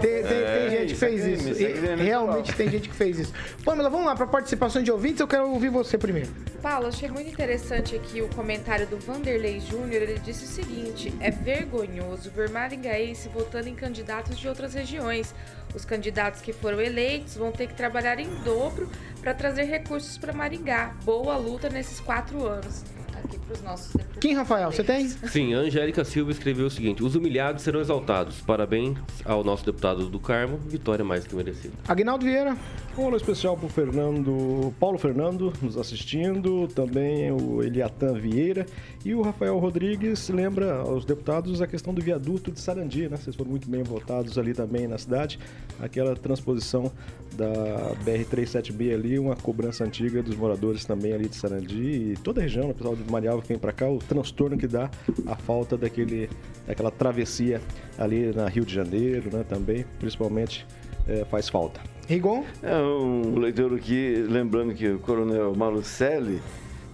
[0.00, 1.64] Tem, tem- tem gente que fez isso.
[1.64, 3.32] é E realmente tem gente que fez isso.
[3.64, 5.20] Pamela, vamos lá para participação de ouvintes.
[5.20, 6.28] Eu quero ouvir você primeiro.
[6.62, 10.02] Paulo, achei muito interessante aqui o comentário do Vanderlei Júnior.
[10.02, 15.34] Ele disse o seguinte: é vergonhoso ver maringaense votando em candidatos de outras regiões.
[15.74, 20.32] Os candidatos que foram eleitos vão ter que trabalhar em dobro para trazer recursos para
[20.32, 20.94] Maringá.
[21.04, 22.84] Boa luta nesses quatro anos.
[23.24, 24.20] Aqui para os nossos deputados.
[24.20, 24.70] Quem, Rafael?
[24.70, 25.08] Você tem?
[25.08, 28.40] Sim, a Angélica Silva escreveu o seguinte: os humilhados serão exaltados.
[28.40, 31.74] Parabéns ao nosso deputado do Carmo, vitória mais que merecida.
[31.88, 32.56] Agnaldo Vieira.
[32.96, 38.66] Um alô especial para o Fernando, Paulo Fernando nos assistindo, também o Eliatan Vieira
[39.02, 43.16] e o Rafael Rodrigues lembra aos deputados a questão do viaduto de Sarandi, né?
[43.16, 45.38] Vocês foram muito bem votados ali também na cidade,
[45.80, 46.92] aquela transposição
[47.34, 52.42] da BR-376 ali, uma cobrança antiga dos moradores também ali de Sarandi e toda a
[52.42, 52.72] região, né?
[52.72, 54.90] o pessoal de Marialva que vem para cá, o transtorno que dá
[55.26, 56.28] a falta daquele,
[56.66, 57.60] daquela travessia
[57.98, 59.44] ali na Rio de Janeiro, né?
[59.48, 60.66] Também, principalmente,
[61.06, 61.80] eh, faz falta.
[62.08, 62.44] Rigon.
[62.62, 66.40] É um leitor aqui, lembrando que o coronel Malucelli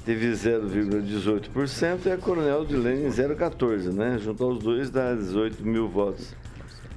[0.04, 4.18] teve 0,18% e a coronel de Lenin 0,14%, né?
[4.18, 6.34] Junto aos dois dá 18 mil votos.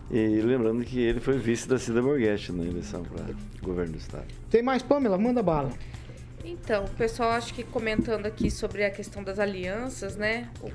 [0.09, 4.25] E lembrando que ele foi vice da Cida Borghetti na eleição para governo do estado.
[4.49, 5.17] Tem mais, Pamela?
[5.17, 5.71] Manda bala.
[6.43, 10.49] Então, o pessoal acho que comentando aqui sobre a questão das alianças, né?
[10.61, 10.67] O,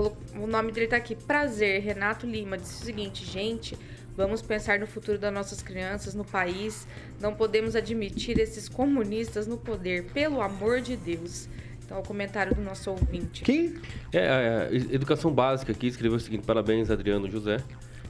[0.00, 3.76] o- o nome dele tá aqui, Prazer, Renato Lima, disse o seguinte, gente,
[4.16, 6.86] vamos pensar no futuro das nossas crianças, no país.
[7.20, 11.48] Não podemos admitir esses comunistas no poder, pelo amor de Deus.
[11.84, 13.42] Então, é o comentário do nosso ouvinte.
[13.44, 13.74] Quem?
[14.12, 17.58] É, a, a educação básica aqui escreveu o seguinte: parabéns, Adriano José.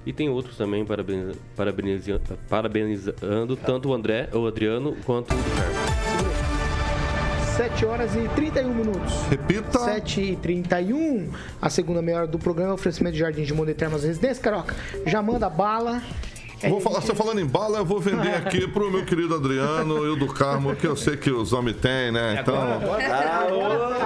[0.07, 6.48] E tem outros também parabeniz, parabenizando, parabenizando tanto o André, o Adriano, quanto o Carmo.
[7.59, 9.13] 7 horas e 31 minutos.
[9.29, 9.81] Repita.
[9.81, 11.29] 7 e 31
[11.61, 14.41] A segunda meia hora do programa, oferecimento de Jardim de Mundo e Termas Residência.
[14.41, 16.01] Caroca, já manda bala.
[16.69, 20.09] Vou falar, você falando em bala, eu vou vender aqui pro meu querido Adriano e
[20.09, 22.39] o do Carmo, que eu sei que os homens têm, né?
[22.41, 22.57] Então.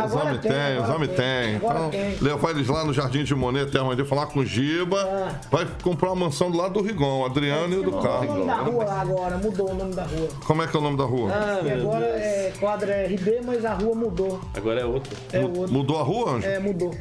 [0.05, 1.55] Os homens têm, os homens têm.
[1.57, 5.39] Então, levar eles lá no Jardim de Monet, até onde falar com o Giba.
[5.51, 8.03] Vai comprar uma mansão do lado do Rigon, o Adriano e o do o nome
[8.03, 8.71] da Carmo.
[8.71, 10.29] rua lá agora, mudou o nome da rua.
[10.47, 11.31] Como é que é o nome da rua?
[11.65, 14.41] E agora é quadra RD, mas a rua mudou.
[14.55, 15.17] Agora é outro.
[15.33, 15.73] É outro.
[15.73, 16.47] Mudou a rua, Anjo?
[16.47, 16.95] É, mudou.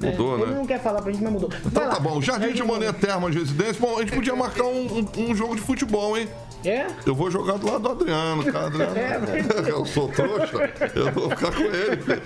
[0.00, 0.56] Mudou, É, Ele né?
[0.58, 1.50] não quer falar pra gente, mas mudou.
[1.64, 3.76] Então tá bom, Jardim de Monet Termas Residência.
[3.80, 6.28] Bom, a gente podia marcar um, um- um jogo de futebol, hein?
[6.66, 6.86] É?
[7.04, 8.66] Eu vou jogar do lado do Adriano, cara.
[8.66, 12.22] Adriano, É, eu sou trouxa, eu vou ficar com ele, filho.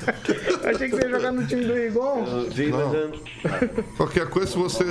[0.62, 2.24] Eu achei que você ia jogar no time do Rigon.
[3.96, 4.84] Qualquer coisa, se você.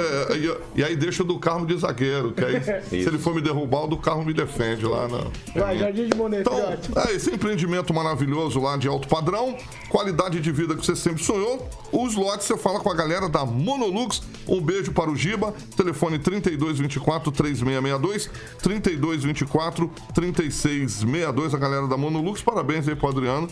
[0.76, 3.86] E, aí deixa o do Carmo de zagueiro, que aí, se ele for me derrubar,
[3.86, 5.28] o do Carmo me defende lá na.
[5.56, 6.60] Vai, Jardim de Monet, Então,
[7.08, 9.58] é esse empreendimento maravilhoso lá de alto padrão,
[9.90, 11.68] qualidade de vida que você sempre sonhou.
[11.92, 14.22] Os lotes você fala com a galera da Monolux.
[14.48, 15.54] Um beijo para o Giba.
[15.76, 18.30] Telefone 3224 3662,
[18.62, 22.42] 3224 3224 3662, a galera da Monolux.
[22.42, 23.48] Parabéns aí pro Adriano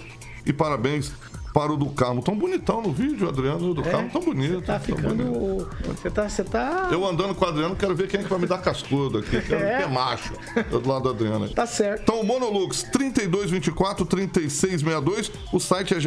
[0.46, 1.12] e parabéns
[1.54, 2.22] para o do Carmo.
[2.22, 3.72] Tão bonitão no vídeo, Adriano.
[3.72, 4.62] O do É, Carmo tão bonito.
[4.62, 5.16] Tá ficando.
[5.16, 5.70] bonito.
[5.88, 6.30] Você tá.
[6.30, 6.90] Você tá.
[6.92, 9.42] Eu andando com o Adriano, quero ver quem é que vai me dar cascudo aqui.
[9.42, 9.78] Quero ver É.
[9.78, 10.34] quem é macho.
[10.70, 11.50] Do lado do Adriano.
[11.50, 12.02] Tá certo.
[12.04, 15.32] Então, Monolux 3224 3662.
[15.52, 16.00] O site é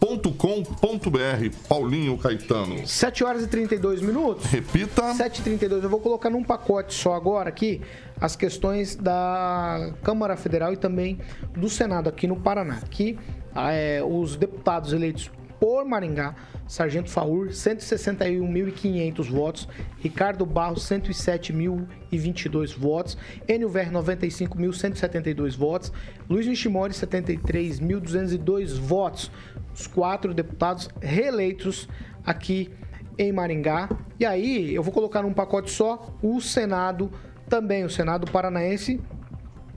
[0.00, 1.68] jardimdemonerresidência.com.br.
[1.68, 2.86] Paulinho Caetano.
[2.86, 4.46] 7 horas e 32 minutos.
[4.46, 5.02] Repita.
[5.14, 5.82] 7h32.
[5.82, 7.82] Eu vou colocar num pacote só agora aqui
[8.20, 11.18] as questões da Câmara Federal e também
[11.52, 12.76] do Senado aqui no Paraná.
[12.76, 13.18] Aqui,
[13.54, 16.34] é, os deputados eleitos por Maringá,
[16.66, 25.92] Sargento Faur, 161.500 votos, Ricardo Barros, 107.022 votos, Enio Ver, 95.172 votos,
[26.28, 29.30] Luiz Nishimori, 73.202 votos.
[29.74, 31.88] Os quatro deputados reeleitos
[32.24, 32.70] aqui
[33.18, 33.88] em Maringá.
[34.18, 37.10] E aí, eu vou colocar num pacote só o Senado
[37.48, 39.00] também, o Senado Paranaense,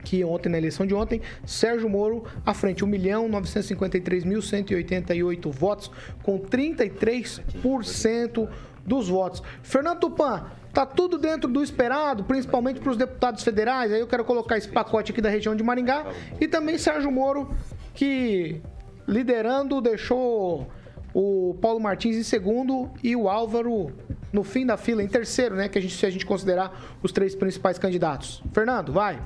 [0.04, 5.90] que ontem, na eleição de ontem, Sérgio Moro à frente, 1.953.188 votos,
[6.22, 8.48] com 33%
[8.86, 9.42] dos votos.
[9.62, 13.92] Fernando Tupan, tá tudo dentro do esperado, principalmente para os deputados federais.
[13.92, 16.06] Aí eu quero colocar esse pacote aqui da região de Maringá
[16.40, 17.50] e também Sérgio Moro,
[17.94, 18.60] que
[19.06, 20.68] liderando deixou
[21.12, 23.92] o Paulo Martins em segundo e o Álvaro
[24.32, 25.68] no fim da fila em terceiro, né?
[25.68, 28.42] Que a gente, se a gente considerar os três principais candidatos.
[28.52, 29.22] Fernando, vai.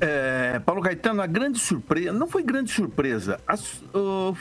[0.00, 4.34] É, Paulo Caetano, a grande surpresa, não foi grande surpresa, a uh,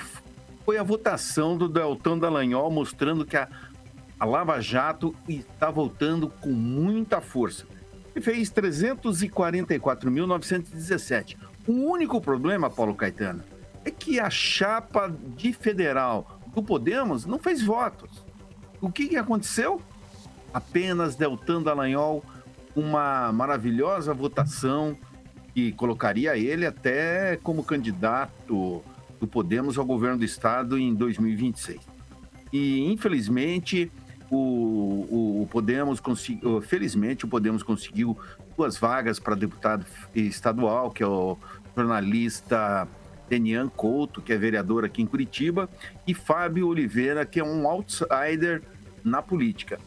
[0.63, 3.47] foi a votação do Deltão Dallagnol mostrando que a,
[4.19, 7.65] a Lava Jato está voltando com muita força.
[8.13, 11.37] Ele fez 344.917.
[11.65, 13.41] O único problema, Paulo Caetano,
[13.87, 18.09] é que a chapa de federal do Podemos não fez votos.
[18.81, 19.81] O que, que aconteceu?
[20.53, 22.23] Apenas Deltan Dallagnol,
[22.75, 24.97] uma maravilhosa votação
[25.53, 28.81] que colocaria ele até como candidato
[29.19, 31.79] do Podemos ao governo do estado em 2026.
[32.53, 33.91] E infelizmente
[34.29, 38.17] o, o- o Podemos conseguiu, felizmente o Podemos conseguiu
[38.55, 41.37] duas vagas para deputado estadual, que é o
[41.75, 42.87] jornalista
[43.29, 45.69] Denian Couto, que é vereador aqui em Curitiba,
[46.05, 48.61] e Fábio Oliveira, que é um outsider
[49.03, 49.79] na política.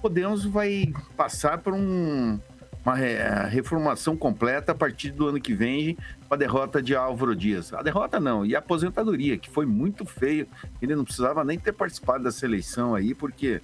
[0.00, 2.38] Podemos vai passar por um-
[2.84, 5.96] uma re- reformação completa a partir do ano que vem
[6.28, 7.72] com a derrota de Álvaro Dias.
[7.72, 10.48] A derrota não, e a aposentadoria, que foi muito feio.
[10.80, 13.60] Ele não precisava nem ter participado dessa eleição aí, porque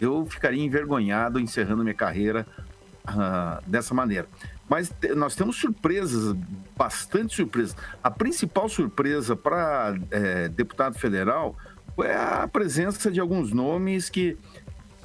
[0.00, 2.46] eu ficaria envergonhado encerrando minha carreira
[3.06, 4.26] ah, dessa maneira.
[4.72, 6.34] Mas nós temos surpresas,
[6.74, 7.76] bastante surpresas.
[8.02, 9.94] A principal surpresa para
[10.54, 11.54] deputado federal
[11.94, 14.34] foi a presença de alguns nomes que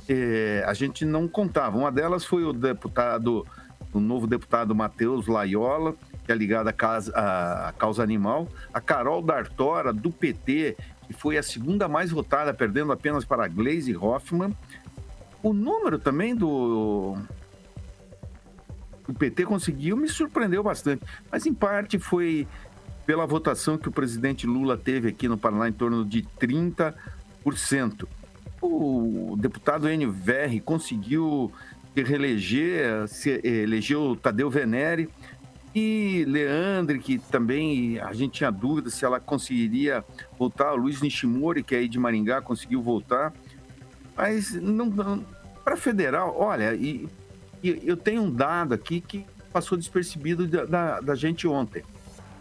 [0.07, 1.77] eh, a gente não contava.
[1.77, 3.45] Uma delas foi o deputado,
[3.91, 8.47] o novo deputado Matheus Laiola, que é ligado à, casa- à causa animal.
[8.73, 10.77] A Carol D'Artora, do PT,
[11.07, 14.55] que foi a segunda mais votada, perdendo apenas para Glaze Hoffmann.
[15.43, 17.17] O número também do,
[19.07, 21.03] o PT conseguiu me surpreendeu bastante.
[21.31, 22.47] Mas em parte foi
[23.05, 28.05] pela votação que o presidente Lula teve aqui no Paraná, em torno de 30%.
[28.61, 31.51] O deputado Enio Verri conseguiu
[31.95, 35.09] se reeleger, se elegeu Tadeu Venere
[35.73, 40.03] e Leandre, que também a gente tinha dúvida se ela conseguiria
[40.37, 40.73] voltar.
[40.73, 43.31] O Luiz Nishimori, que é aí de Maringá, conseguiu voltar.
[44.17, 45.23] Mas não,
[45.63, 47.07] para federal, olha, e,
[47.63, 51.83] e eu tenho um dado aqui que passou despercebido da, da, da gente ontem.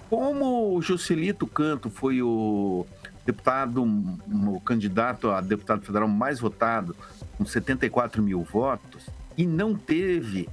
[0.08, 2.86] Como o Joselito Canto foi o
[3.24, 6.94] deputado, o candidato a deputado federal mais votado,
[7.36, 10.48] com 74 mil votos, e não teve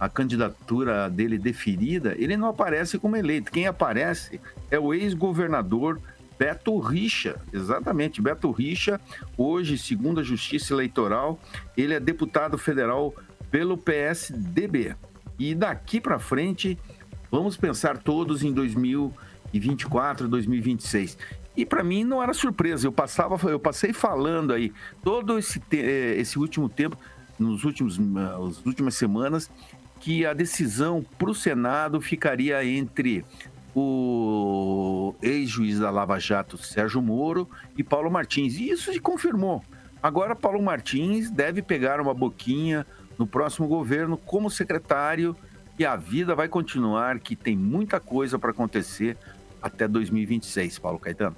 [0.00, 3.52] a candidatura dele deferida, ele não aparece como eleito.
[3.52, 6.00] Quem aparece é o ex-governador
[6.38, 8.20] Beto Richa, exatamente.
[8.20, 9.00] Beto Richa,
[9.36, 11.38] hoje, segundo a Justiça Eleitoral,
[11.76, 13.14] ele é deputado federal
[13.54, 14.96] pelo PSDB.
[15.38, 16.76] E daqui para frente,
[17.30, 21.16] vamos pensar todos em 2024, 2026.
[21.56, 24.72] E para mim não era surpresa, eu passava, eu passei falando aí
[25.04, 26.98] todo esse, eh, esse último tempo,
[27.38, 29.48] nos últimos, ah, as últimas semanas,
[30.00, 33.24] que a decisão para o Senado ficaria entre
[33.72, 38.56] o ex-juiz da Lava Jato, Sérgio Moro, e Paulo Martins.
[38.56, 39.62] E isso se confirmou.
[40.02, 42.84] Agora, Paulo Martins deve pegar uma boquinha
[43.18, 45.36] no próximo governo como secretário
[45.78, 49.16] e a vida vai continuar, que tem muita coisa para acontecer
[49.60, 51.36] até 2026, Paulo Caetano.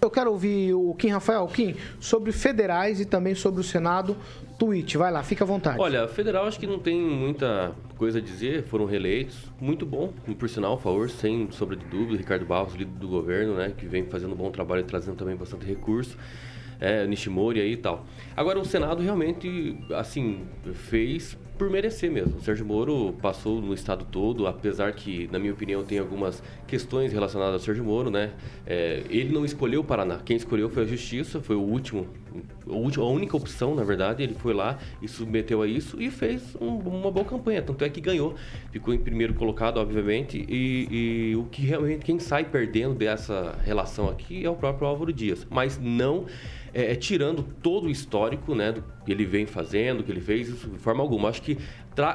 [0.00, 1.46] Eu quero ouvir o Kim Rafael.
[1.46, 4.16] Kim, sobre federais e também sobre o Senado,
[4.58, 4.96] tweet.
[4.96, 5.78] Vai lá, fica à vontade.
[5.78, 9.44] Olha, federal acho que não tem muita coisa a dizer, foram reeleitos.
[9.60, 12.18] Muito bom, por sinal, a favor, sem sombra de dúvida.
[12.18, 15.36] Ricardo Barros, líder do governo, né, que vem fazendo um bom trabalho e trazendo também
[15.36, 16.18] bastante recurso.
[16.84, 18.04] É, Nishimori aí e tal.
[18.36, 20.40] Agora, o Senado realmente, assim,
[20.74, 22.38] fez por merecer mesmo.
[22.38, 27.12] O Sérgio Moro passou no estado todo, apesar que, na minha opinião, tem algumas questões
[27.12, 28.32] relacionadas ao Sérgio Moro, né?
[28.66, 30.18] É, ele não escolheu o Paraná.
[30.24, 32.06] Quem escolheu foi a Justiça, foi o último,
[32.68, 34.22] a única opção, na verdade.
[34.22, 37.62] Ele foi lá e submeteu a isso e fez um- uma boa campanha.
[37.62, 38.34] Tanto é que ganhou.
[38.70, 40.44] Ficou em primeiro colocado, obviamente.
[40.48, 45.12] E, e o que realmente, quem sai perdendo dessa relação aqui é o próprio Álvaro
[45.12, 45.46] Dias.
[45.50, 46.26] Mas não
[46.74, 50.48] é, é, tirando todo o histórico, né, do que ele vem fazendo, que ele fez,
[50.48, 51.28] isso de forma alguma.
[51.28, 51.58] Acho que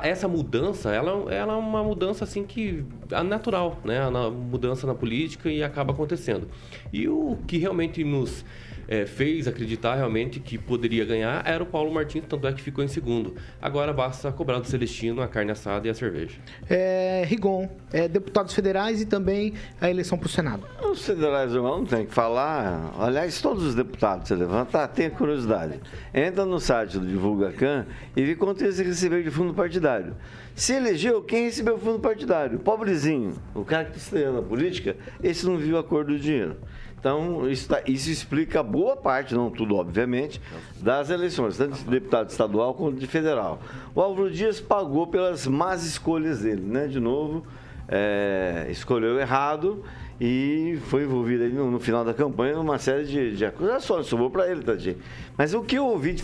[0.01, 4.95] essa mudança, ela, ela é uma mudança assim que é natural, né, a mudança na
[4.95, 6.47] política e acaba acontecendo.
[6.91, 8.43] E o que realmente nos
[8.87, 12.83] é, fez acreditar realmente que poderia ganhar era o Paulo Martins, tanto é que ficou
[12.83, 13.35] em segundo.
[13.61, 16.37] Agora basta cobrar do Celestino a carne assada e a cerveja.
[16.69, 20.63] É, Rigon, é, deputados federais e também a eleição para o Senado.
[20.83, 22.93] Os federais não tem que falar.
[22.97, 25.79] Aliás, todos os deputados, você levantar, tem curiosidade.
[26.13, 27.85] Entra no site do DivulgaCam
[28.15, 30.15] e vê quanto eles receberam de fundo partidário.
[30.55, 32.57] Se elegeu, quem recebeu fundo partidário?
[32.57, 33.35] Pobrezinho.
[33.53, 36.57] O cara que está estreando na política, esse não viu a cor do dinheiro.
[36.99, 40.41] Então, isso, tá- isso explica boa parte, não tudo, obviamente,
[40.79, 43.59] das eleições, tanto de deputado estadual quanto de federal.
[43.93, 46.87] O Álvaro Dias pagou pelas más escolhas dele, né?
[46.87, 47.45] De novo,
[47.87, 49.83] é, escolheu errado
[50.19, 54.07] e foi envolvido aí no, no final da campanha numa série de, de acusações.
[54.07, 54.97] Sobrou para ele, tadinho.
[55.37, 56.23] Mas o que eu ouvi de,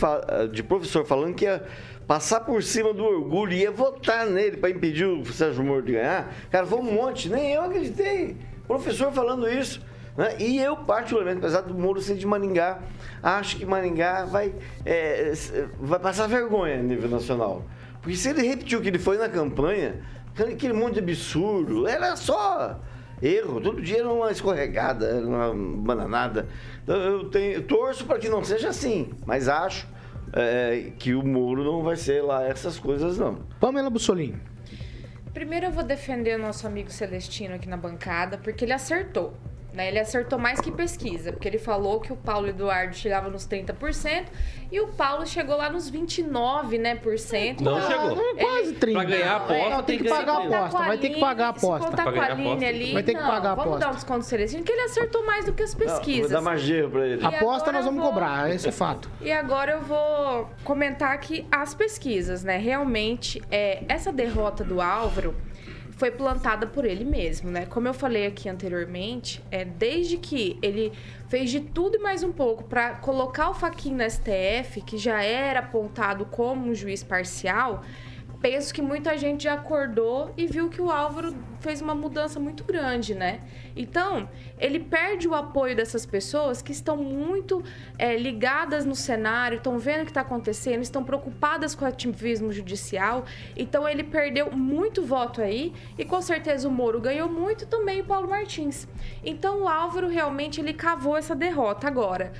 [0.51, 1.63] de professor falando que ia
[2.07, 5.93] passar por cima do orgulho e ia votar nele para impedir o Sérgio Moro de
[5.93, 7.30] ganhar, cara, foi um monte.
[7.30, 8.36] Nem eu acreditei.
[8.67, 9.80] Professor falando isso.
[10.18, 10.36] Né?
[10.39, 12.80] E eu, particularmente, apesar do Moro ser de Maringá,
[13.22, 14.53] acho que Maringá vai,
[14.86, 15.34] é,
[15.80, 17.64] vai passar vergonha a nível nacional.
[18.01, 20.01] Porque se ele repetiu o que ele foi na campanha,
[20.38, 22.80] aquele monte de absurdo, era só
[23.22, 23.61] erro.
[23.61, 26.47] Todo dia era uma escorregada, era uma bananada.
[26.84, 29.88] Então eu tenho, eu torço para que não seja assim, mas acho
[30.34, 33.36] é, que o Moro não vai ser lá essas coisas, não.
[33.59, 34.38] Pamela Bussolini.
[35.34, 39.34] Primeiro eu vou defender o nosso amigo Celestino aqui na bancada, porque ele acertou.
[39.74, 39.88] Né?
[39.88, 44.26] Ele acertou mais que pesquisa, porque ele falou que o Paulo Eduardo chegava nos 30%
[44.71, 47.63] e o Paulo chegou lá nos 29%, né, por cento.
[47.63, 48.15] Não chegou.
[48.36, 48.99] Quase 30.
[48.99, 50.78] Pra ganhar a aposta, Não, tem que tem que pagar a aposta.
[50.88, 51.88] Vai ter que pagar a Se aposta.
[51.89, 53.80] contar Pra com a Aline ali, Vai ter que não, pagar a vamos aposta.
[53.86, 56.21] dar um desconto do Celestino, que ele acertou mais do que as Não, pesquisas.
[56.32, 57.21] vou dar mais dinheiro para ele.
[57.21, 59.09] E Aposta nós vamos vou- cobrar, esse é fato.
[59.21, 62.57] E agora eu vou comentar aqui as pesquisas, né?
[62.57, 65.34] Realmente, é, essa derrota do Álvaro
[65.95, 67.65] foi plantada por ele mesmo, né?
[67.65, 70.91] Como eu falei aqui anteriormente, é, desde que ele
[71.27, 75.23] fez de tudo e mais um pouco para colocar o Faquinho no STF, que já
[75.23, 77.83] era apontado como um juiz parcial,
[78.43, 82.65] penso que muita gente já acordou e viu que o Álvaro fez uma mudança muito
[82.65, 83.39] grande, né?
[83.73, 84.29] Então,
[84.59, 87.63] ele perde o apoio dessas pessoas que estão muito
[87.97, 92.51] é, ligadas no cenário, estão vendo o que está acontecendo, estão preocupadas com o ativismo
[92.51, 93.23] judicial.
[93.55, 98.03] Então, ele perdeu muito voto aí e com certeza o Moro ganhou muito também o
[98.03, 98.89] Paulo Martins.
[99.23, 102.33] Então, o Álvaro realmente ele cavou essa derrota agora.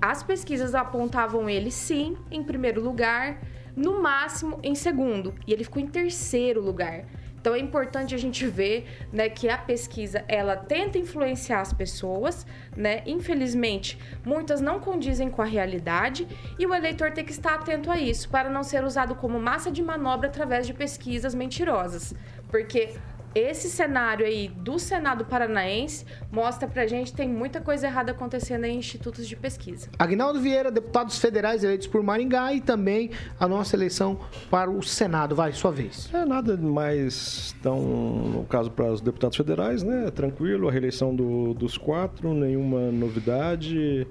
[0.00, 3.40] As pesquisas apontavam ele sim em primeiro lugar,
[3.76, 7.04] no máximo em segundo, e ele ficou em terceiro lugar.
[7.42, 12.46] Então é importante a gente ver, né, que a pesquisa ela tenta influenciar as pessoas,
[12.76, 13.02] né?
[13.04, 17.98] Infelizmente, muitas não condizem com a realidade e o eleitor tem que estar atento a
[17.98, 22.14] isso para não ser usado como massa de manobra através de pesquisas mentirosas,
[22.48, 22.94] porque
[23.34, 28.64] esse cenário aí do Senado Paranaense mostra pra gente que tem muita coisa errada acontecendo
[28.64, 29.88] em institutos de pesquisa.
[29.98, 34.18] Agnaldo Vieira, deputados federais eleitos por Maringá e também a nossa eleição
[34.50, 35.34] para o Senado.
[35.34, 36.08] Vai, sua vez.
[36.12, 40.10] É nada mais tão, no caso para os deputados federais, né?
[40.10, 44.06] Tranquilo, a reeleição do- dos quatro, nenhuma novidade.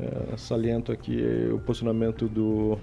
[0.00, 1.20] É, saliento aqui
[1.52, 2.78] o posicionamento do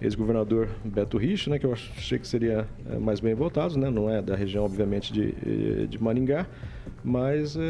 [0.00, 1.58] ex-governador Beto Rich, né?
[1.58, 3.90] Que eu achei que seria é, mais bem votado, né?
[3.90, 6.46] Não é da região, obviamente, de, eh, de Maringá,
[7.02, 7.60] mas é,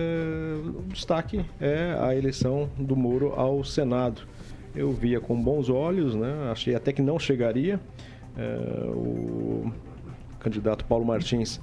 [0.64, 4.22] o destaque é a eleição do Moro ao Senado.
[4.74, 6.50] Eu via com bons olhos, né?
[6.50, 7.80] Achei até que não chegaria.
[8.36, 9.72] É, o
[10.38, 11.60] candidato Paulo Martins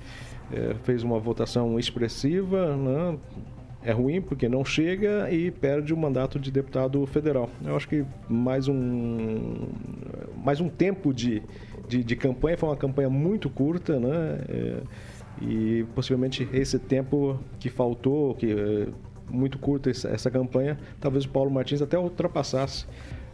[0.52, 3.18] eh, fez uma votação expressiva, né?
[3.84, 7.50] É ruim porque não chega e perde o mandato de deputado federal.
[7.64, 9.68] Eu acho que mais um,
[10.44, 11.42] mais um tempo de,
[11.88, 14.40] de, de campanha, foi uma campanha muito curta, né?
[14.50, 14.82] É,
[15.42, 18.88] e possivelmente esse tempo que faltou, que eh,
[19.30, 22.86] muito curta essa, campanha, talvez o Paulo Martins até ultrapassasse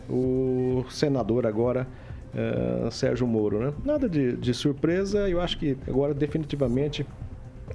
[0.10, 1.86] o senador agora,
[2.34, 3.60] uh, Sérgio Moro.
[3.60, 3.74] Né?
[3.86, 7.06] Nada de, de surpresa, eu acho que agora definitivamente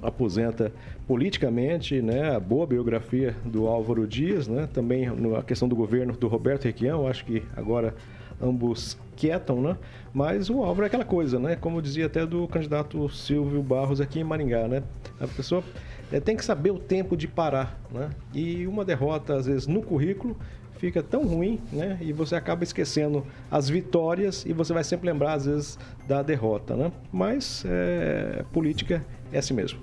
[0.01, 0.71] aposenta
[1.07, 6.27] politicamente, né, a boa biografia do Álvaro Dias, né, também a questão do governo do
[6.27, 7.93] Roberto Requião, acho que agora
[8.41, 9.77] ambos quietam, né,
[10.13, 14.19] mas o Álvaro é aquela coisa, né, como dizia até do candidato Silvio Barros aqui
[14.19, 14.83] em Maringá, né,
[15.19, 15.63] a pessoa
[16.11, 19.81] é, tem que saber o tempo de parar, né, e uma derrota às vezes no
[19.81, 20.35] currículo
[20.77, 21.97] fica tão ruim, né?
[22.01, 26.75] E você acaba esquecendo as vitórias e você vai sempre lembrar, às vezes, da derrota,
[26.75, 26.91] né?
[27.11, 29.79] Mas é, política é assim mesmo.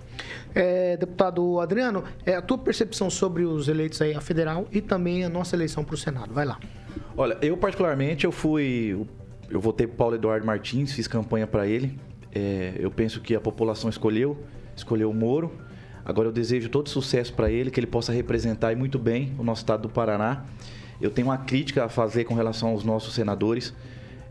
[0.55, 5.25] É, deputado Adriano, é a tua percepção sobre os eleitos aí a federal e também
[5.25, 6.33] a nossa eleição para o Senado.
[6.33, 6.59] Vai lá.
[7.17, 9.07] Olha, eu particularmente eu fui,
[9.51, 11.99] eu votei para Paulo Eduardo Martins, fiz campanha para ele.
[12.35, 14.43] É, eu penso que a população escolheu,
[14.75, 15.53] escolheu o Moro.
[16.05, 19.63] Agora eu desejo todo sucesso para ele, que ele possa representar muito bem o nosso
[19.63, 20.45] estado do Paraná.
[21.03, 23.75] Eu tenho uma crítica a fazer com relação aos nossos senadores.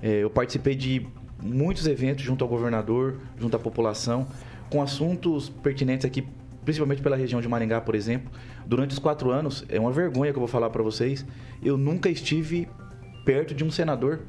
[0.01, 1.05] É, eu participei de
[1.43, 4.26] muitos eventos junto ao governador, junto à população,
[4.69, 6.26] com assuntos pertinentes aqui,
[6.63, 8.32] principalmente pela região de Maringá, por exemplo.
[8.65, 11.26] Durante os quatro anos, é uma vergonha que eu vou falar para vocês,
[11.61, 12.69] eu nunca estive
[13.26, 14.22] perto de um senador.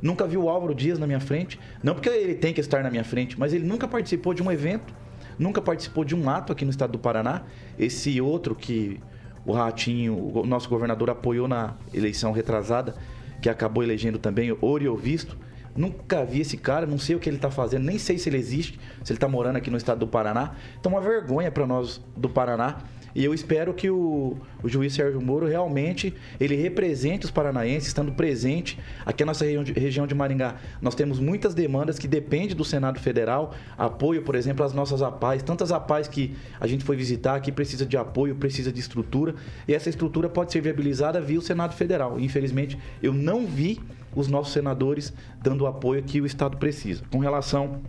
[0.00, 1.60] Nunca vi o Álvaro Dias na minha frente.
[1.82, 4.50] Não porque ele tem que estar na minha frente, mas ele nunca participou de um
[4.50, 4.94] evento,
[5.38, 7.42] nunca participou de um ato aqui no estado do Paraná.
[7.78, 8.98] Esse outro que
[9.44, 12.94] o Ratinho, o nosso governador apoiou na eleição retrasada,
[13.40, 15.36] que acabou elegendo também Ouro Visto.
[15.74, 18.36] Nunca vi esse cara, não sei o que ele está fazendo, nem sei se ele
[18.36, 20.52] existe, se ele está morando aqui no estado do Paraná.
[20.78, 22.78] Então, uma vergonha para nós do Paraná
[23.14, 28.12] e eu espero que o, o juiz Sérgio Moro realmente ele represente os paranaenses, estando
[28.12, 30.56] presente aqui na nossa região de, região de Maringá.
[30.80, 35.42] Nós temos muitas demandas que dependem do Senado Federal, apoio, por exemplo, às nossas APAES,
[35.42, 39.34] tantas APAES que a gente foi visitar, que precisa de apoio, precisa de estrutura,
[39.66, 42.18] e essa estrutura pode ser viabilizada via o Senado Federal.
[42.18, 43.80] Infelizmente, eu não vi
[44.14, 47.02] os nossos senadores dando o apoio que o Estado precisa.
[47.10, 47.80] Com relação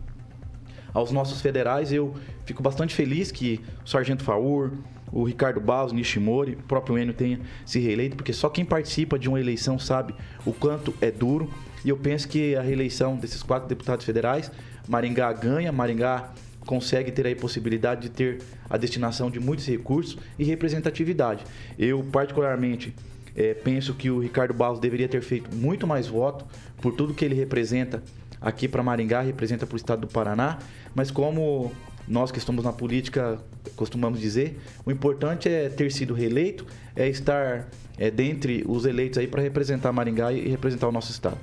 [0.93, 2.13] aos nossos federais, eu
[2.45, 4.71] fico bastante feliz que o Sargento Faur,
[5.11, 9.27] o Ricardo Barros, Nishimori, o próprio Enio tenha se reeleito, porque só quem participa de
[9.27, 11.51] uma eleição sabe o quanto é duro.
[11.83, 14.51] E eu penso que a reeleição desses quatro deputados federais,
[14.87, 16.31] Maringá ganha, Maringá
[16.65, 21.43] consegue ter a possibilidade de ter a destinação de muitos recursos e representatividade.
[21.77, 22.93] Eu, particularmente,
[23.35, 26.45] é, penso que o Ricardo Barros deveria ter feito muito mais voto
[26.81, 28.03] por tudo que ele representa
[28.39, 30.57] aqui para Maringá, representa para o estado do Paraná,
[30.95, 31.71] mas como
[32.07, 33.39] nós que estamos na política
[33.75, 39.27] costumamos dizer, o importante é ter sido reeleito, é estar é, dentre os eleitos aí
[39.27, 41.37] para representar Maringá e representar o nosso estado.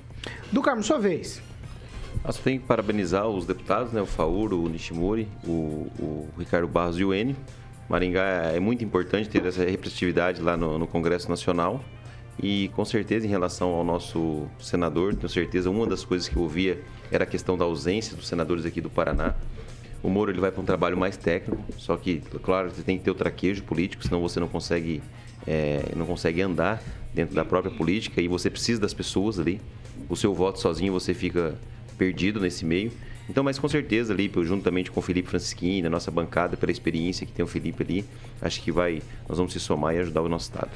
[0.50, 1.40] Do Carmo, sua vez.
[2.24, 4.00] Nós temos que parabenizar os deputados, né?
[4.00, 7.36] o Fauro, o Nishimori, o, o Ricardo Barros e o Enio.
[7.88, 11.82] Maringá é muito importante ter essa representatividade lá no, no Congresso Nacional.
[12.40, 16.42] E com certeza, em relação ao nosso senador, tenho certeza, uma das coisas que eu
[16.42, 16.80] ouvia
[17.10, 19.34] era a questão da ausência dos senadores aqui do Paraná.
[20.02, 23.04] O Moro ele vai para um trabalho mais técnico, só que, claro, você tem que
[23.04, 25.02] ter o traquejo político, senão você não consegue,
[25.46, 26.82] é, não consegue andar
[27.12, 29.60] dentro da própria política e você precisa das pessoas ali.
[30.08, 31.58] O seu voto sozinho você fica
[31.96, 32.92] perdido nesse meio.
[33.28, 37.26] Então, mas com certeza ali, juntamente com o Felipe Francisquini, a nossa bancada, pela experiência
[37.26, 38.04] que tem o Felipe ali,
[38.40, 40.70] acho que vai, nós vamos se somar e ajudar o nosso estado.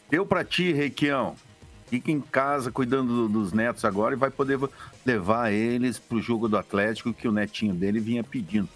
[0.09, 1.35] Deu para ti, Requião.
[1.87, 4.59] Fica em casa cuidando dos netos agora e vai poder
[5.05, 8.69] levar eles pro jogo do Atlético que o netinho dele vinha pedindo.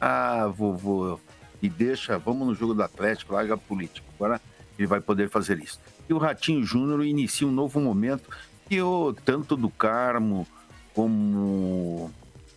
[0.00, 1.18] Ah, vovô,
[1.62, 4.06] e deixa, vamos no jogo do Atlético, larga a política.
[4.14, 4.40] Agora
[4.78, 5.80] ele vai poder fazer isso.
[6.08, 8.28] E o Ratinho Júnior inicia um novo momento
[8.68, 10.46] que o, tanto do Carmo
[10.94, 12.10] como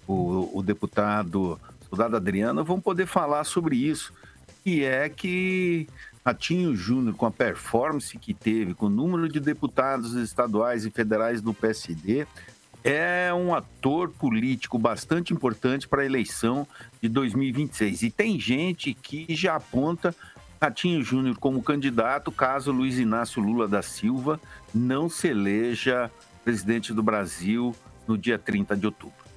[0.08, 1.60] o, o deputado
[1.90, 4.14] soldado Adriano vão poder falar sobre isso.
[4.64, 5.88] que é que
[6.26, 11.42] Ratinho Júnior, com a performance que teve, com o número de deputados estaduais e federais
[11.42, 12.28] do PSD,
[12.84, 16.68] é um ator político bastante importante para a eleição
[17.02, 18.04] de 2026.
[18.04, 20.16] E tem gente que já aponta
[20.62, 24.40] Ratinho Júnior como candidato caso Luiz Inácio Lula da Silva
[24.74, 26.12] não se eleja
[26.44, 27.76] presidente do Brasil
[28.08, 29.29] no dia 30 de outubro.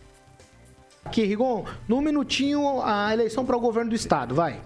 [1.05, 4.61] Aqui, Rigon, num minutinho a eleição para o governo do estado, vai.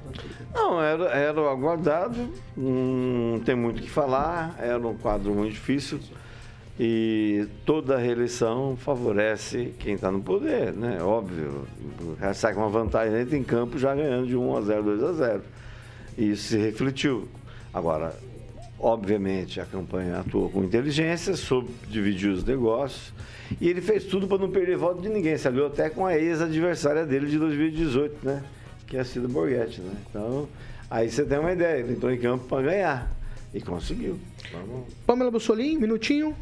[0.55, 5.99] Não, era, era aguardado, não tem muito o que falar, era um quadro muito difícil
[6.79, 11.03] e toda reeleição favorece quem está no poder, né?
[11.03, 11.67] Óbvio,
[12.35, 15.13] sai com uma vantagem dentro em campo já ganhando de 1 a 0, 2 a
[15.13, 15.43] 0.
[16.19, 17.29] E isso se refletiu.
[17.73, 18.15] Agora,
[18.79, 23.13] obviamente, a campanha atuou com inteligência, soube dividir os negócios
[23.61, 25.37] e ele fez tudo para não perder voto de ninguém.
[25.39, 28.43] Se aliou até com a ex-adversária dele de 2018, né?
[28.87, 29.95] Que é a Cida Borghetti, né?
[30.09, 30.49] Então,
[30.91, 31.81] aí você tem uma ideia.
[31.81, 33.13] Ele entrou em campo para ganhar
[33.55, 34.19] e conseguiu.
[34.53, 34.93] Vamos...
[35.07, 36.37] Pamela Bussolini, minutinho.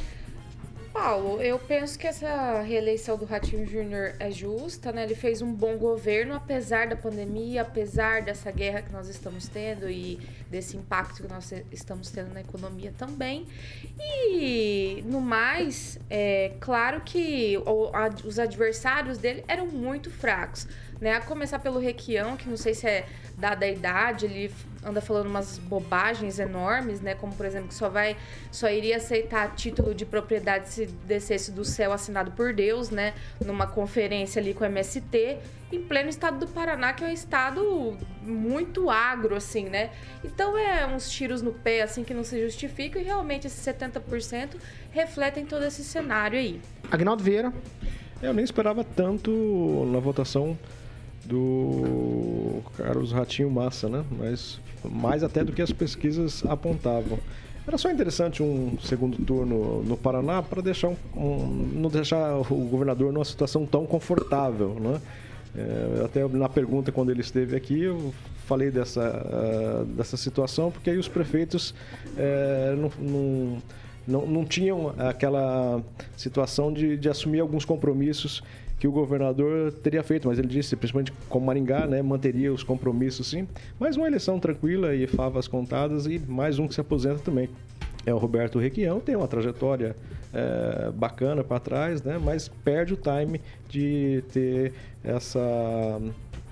[0.94, 5.02] Paulo, eu penso que essa reeleição do Ratinho Júnior é justa, né?
[5.02, 9.90] Ele fez um bom governo, apesar da pandemia, apesar dessa guerra que nós estamos tendo
[9.90, 10.20] e
[10.54, 13.44] desse impacto que nós estamos tendo na economia também.
[13.98, 17.58] E, no mais, é claro que
[18.24, 20.68] os adversários dele eram muito fracos,
[21.00, 21.14] né?
[21.14, 23.04] A começar pelo Requião, que não sei se é
[23.36, 27.16] dada a idade, ele anda falando umas bobagens enormes, né?
[27.16, 28.16] Como, por exemplo, que só vai,
[28.52, 33.12] só iria aceitar título de propriedade se descesse do céu assinado por Deus, né?
[33.44, 35.38] Numa conferência ali com o MST,
[35.74, 39.90] em pleno estado do Paraná, que é um estado muito agro, assim, né?
[40.24, 44.56] Então é uns tiros no pé, assim, que não se justificam e realmente esses 70%
[44.90, 46.60] refletem todo esse cenário aí.
[46.90, 47.52] Agnaldo Vieira.
[48.22, 50.56] Eu nem esperava tanto na votação
[51.24, 54.04] do Carlos Ratinho Massa, né?
[54.10, 57.18] Mas mais até do que as pesquisas apontavam.
[57.66, 62.44] Era só interessante um segundo turno no Paraná para deixar um, um, não deixar o
[62.44, 65.00] governador numa situação tão confortável, né?
[65.56, 68.12] É, até na pergunta quando ele esteve aqui eu
[68.44, 73.62] falei dessa, uh, dessa situação porque aí os prefeitos uh, não, não,
[74.06, 75.80] não, não, tinham aquela
[76.16, 78.42] situação de, de assumir alguns compromissos
[78.84, 83.28] que o governador teria feito, mas ele disse, principalmente com Maringá, né, manteria os compromissos
[83.28, 83.48] sim.
[83.78, 87.48] Mas uma eleição tranquila e favas contadas e mais um que se aposenta também.
[88.04, 89.96] É o Roberto Requião, tem uma trajetória
[90.34, 94.72] é, bacana para trás, né, mas perde o time de ter
[95.02, 96.00] essa,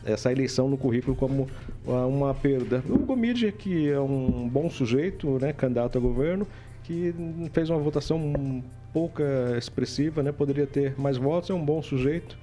[0.04, 1.48] essa eleição no currículo como
[1.84, 2.82] uma perda.
[2.88, 6.46] O Gomide, que é um bom sujeito, né, candidato a governo,
[6.84, 7.14] que
[7.52, 8.62] fez uma votação
[8.92, 10.30] pouca expressiva, né?
[10.32, 12.36] Poderia ter mais votos, é um bom sujeito.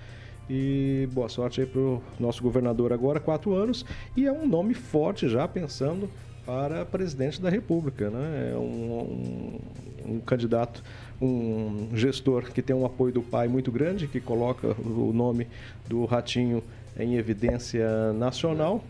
[0.50, 3.86] E boa sorte aí para o nosso governador agora, quatro anos.
[4.18, 6.10] E é um nome forte já pensando
[6.44, 8.10] para presidente da República.
[8.10, 8.52] Né?
[8.54, 9.60] É um,
[10.08, 10.84] um, um, candidato,
[11.22, 15.48] um gestor que tem um apoio do pai muito grande, que coloca o nome
[15.88, 16.64] do Ratinho
[16.98, 18.84] em evidência nacional,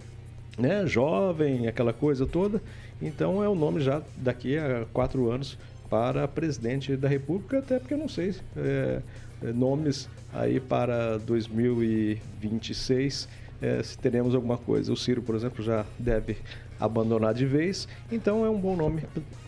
[0.57, 0.85] né?
[0.85, 2.61] jovem, aquela coisa toda.
[3.01, 5.57] Então é o nome já daqui a quatro anos
[5.89, 9.01] para presidente da República, até porque eu não sei é,
[9.43, 13.27] é nomes aí para 2026
[13.61, 14.93] é, se teremos alguma coisa.
[14.93, 16.37] O Ciro, por exemplo, já deve
[16.79, 19.03] abandonar de vez, então é um bom nome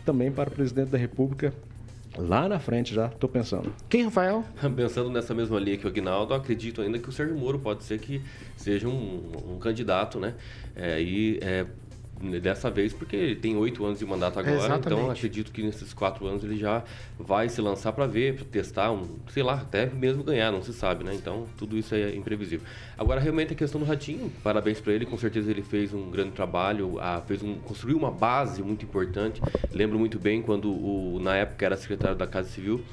[0.06, 1.54] também para presidente da República.
[2.18, 3.74] Lá na frente já, estou pensando.
[3.88, 4.44] Quem, Rafael?
[4.76, 8.00] Pensando nessa mesma linha que o Aguinaldo, acredito ainda que o Sérgio Moro pode ser
[8.00, 8.22] que
[8.58, 10.36] seja um, um candidato, né?
[10.76, 11.66] É, e é,
[12.40, 14.88] dessa vez, porque ele tem oito anos de mandato agora, Exatamente.
[14.88, 16.84] então acredito que nesses quatro anos ele já
[17.20, 20.74] vai se lançar para ver, para testar, um, sei lá, até mesmo ganhar, não se
[20.74, 21.14] sabe, né?
[21.14, 22.66] Então tudo isso é imprevisível.
[22.98, 26.32] Agora realmente a questão do Ratinho, parabéns para ele, com certeza ele fez um grande
[26.32, 29.42] trabalho, a, fez um, construiu uma base muito importante.
[29.74, 32.84] Lembro muito bem quando o, na época era secretário da Casa Civil,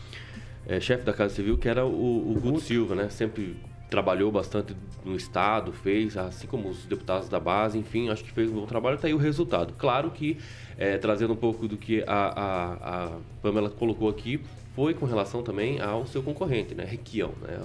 [0.67, 3.09] é, chefe da Casa Civil, que era o, o Guto Silva, né?
[3.09, 3.57] Sempre
[3.91, 8.51] trabalhou bastante no Estado, fez, assim como os deputados da base, enfim, acho que fez
[8.51, 9.75] um bom trabalho, está aí o resultado.
[9.79, 10.37] Claro que,
[10.77, 14.41] é, trazendo um pouco do que a, a, a, Pamela colocou aqui,
[14.75, 17.59] foi com relação também ao seu concorrente, né, Requião, né,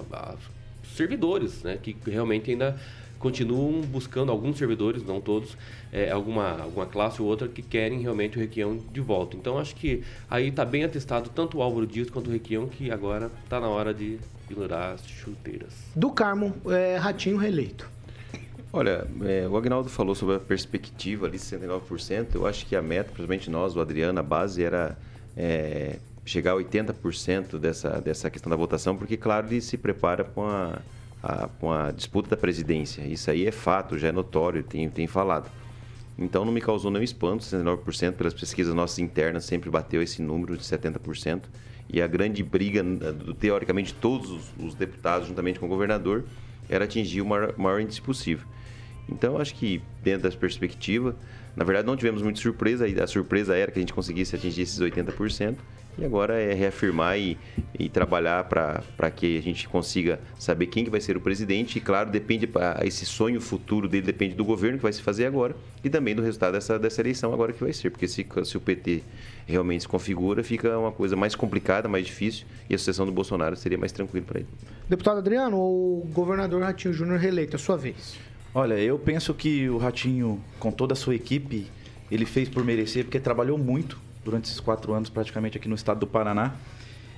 [0.94, 2.78] servidores, né, que realmente ainda
[3.18, 5.56] continuam buscando alguns servidores, não todos,
[5.92, 9.36] é, alguma, alguma classe ou outra que querem realmente o Requião de volta.
[9.36, 12.90] Então acho que aí está bem atestado tanto o Álvaro Dias quanto o Requião que
[12.90, 14.18] agora está na hora de
[14.54, 15.74] pendurar as chuteiras.
[15.94, 17.90] Do Carmo, é, Ratinho reeleito.
[18.72, 22.34] Olha, é, o Agnaldo falou sobre a perspectiva ali, 69%.
[22.34, 24.98] Eu acho que a meta, principalmente nós, o Adriano, a base era
[25.36, 30.44] é, chegar a 80% dessa, dessa questão da votação, porque, claro, ele se prepara com
[30.44, 30.78] a,
[31.22, 33.02] a, com a disputa da presidência.
[33.02, 35.50] Isso aí é fato, já é notório, tem, tem falado.
[36.16, 40.56] Então não me causou nenhum espanto, 69% pelas pesquisas nossas internas sempre bateu esse número
[40.56, 41.42] de 70%.
[41.88, 42.82] E a grande briga,
[43.38, 46.24] teoricamente, todos os, os deputados, juntamente com o governador,
[46.68, 48.46] era atingir o maior, maior índice possível.
[49.08, 51.14] Então, acho que dentro dessa perspectiva,
[51.54, 52.86] na verdade, não tivemos muita surpresa.
[52.86, 55.56] A surpresa era que a gente conseguisse atingir esses 80%.
[55.96, 57.38] E agora é reafirmar e,
[57.78, 61.78] e trabalhar para que a gente consiga saber quem que vai ser o presidente.
[61.78, 62.48] E, claro, depende
[62.84, 66.22] esse sonho futuro dele depende do governo que vai se fazer agora e também do
[66.22, 67.90] resultado dessa, dessa eleição agora que vai ser.
[67.90, 69.02] Porque se, se o PT
[69.46, 73.56] realmente se configura, fica uma coisa mais complicada, mais difícil e a sucessão do Bolsonaro
[73.56, 74.48] seria mais tranquilo para ele.
[74.88, 78.16] Deputado Adriano, o governador Ratinho Júnior reeleito, a sua vez.
[78.52, 81.66] Olha, eu penso que o Ratinho, com toda a sua equipe,
[82.10, 86.00] ele fez por merecer, porque trabalhou muito durante esses quatro anos, praticamente aqui no estado
[86.00, 86.54] do Paraná.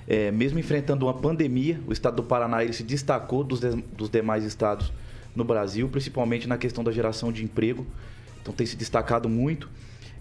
[0.07, 4.09] É, mesmo enfrentando uma pandemia, o estado do Paraná ele se destacou dos, de, dos
[4.09, 4.91] demais estados
[5.35, 7.85] no Brasil, principalmente na questão da geração de emprego.
[8.41, 9.69] Então tem se destacado muito.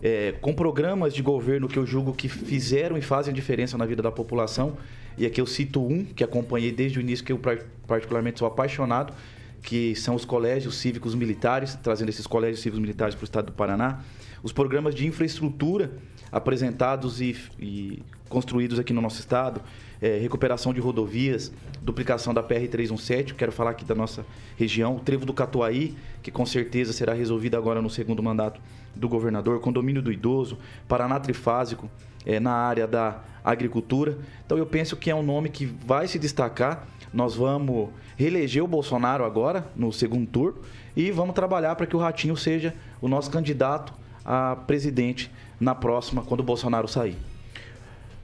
[0.03, 4.03] É, com programas de governo que eu julgo que fizeram e fazem diferença na vida
[4.03, 4.77] da população.
[5.17, 7.41] E aqui eu cito um que acompanhei desde o início, que eu
[7.87, 9.15] particularmente sou apaixonado,
[9.63, 13.53] que são os colégios cívicos militares, trazendo esses colégios cívicos militares para o estado do
[13.53, 14.01] Paraná,
[14.43, 15.93] os programas de infraestrutura
[16.31, 19.61] apresentados e, e construídos aqui no nosso estado,
[20.01, 25.25] é, recuperação de rodovias, duplicação da PR-317, quero falar aqui da nossa região, o Trevo
[25.25, 28.61] do Catuaí, que com certeza será resolvido agora no segundo mandato
[28.95, 30.59] do governador, condomínio do idoso,
[30.89, 31.89] Paraná Trifásico,
[32.25, 34.19] é, na área da agricultura.
[34.45, 36.87] Então eu penso que é um nome que vai se destacar.
[37.13, 40.59] Nós vamos reeleger o Bolsonaro agora, no segundo turno,
[40.97, 43.93] e vamos trabalhar para que o Ratinho seja o nosso candidato
[44.27, 47.17] a presidente na próxima, quando o Bolsonaro sair.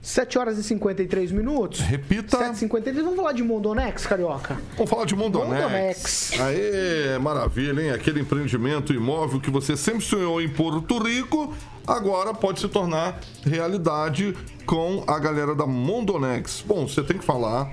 [0.02, 1.78] 7 horas e 53 minutos.
[1.78, 2.36] Repita.
[2.36, 4.60] 7 53 Vamos falar de Mondonex, Carioca?
[4.76, 5.62] Vamos falar de Mondonex.
[5.62, 6.40] Mondonex.
[6.40, 7.90] Aê, maravilha, hein?
[7.92, 11.54] Aquele empreendimento imóvel que você sempre sonhou em Porto Rico,
[11.86, 14.36] agora pode se tornar realidade
[14.66, 16.64] com a galera da Mondonex.
[16.66, 17.70] Bom, você tem que falar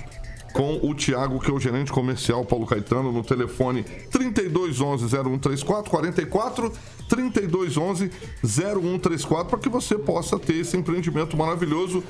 [0.54, 6.74] com o Tiago, que é o gerente comercial Paulo Caetano, no telefone 3211 0134 44
[7.08, 8.12] 3211
[8.44, 12.04] 0134 para que você possa ter esse empreendimento maravilhoso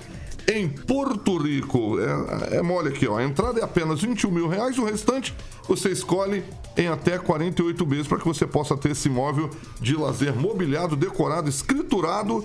[0.52, 1.98] em Porto Rico.
[2.00, 3.18] É, é mole aqui, ó.
[3.18, 5.34] A entrada é apenas 21 mil reais, o restante
[5.70, 6.44] você escolhe
[6.76, 11.48] em até 48 meses para que você possa ter esse imóvel de lazer mobiliado, decorado,
[11.48, 12.44] escriturado.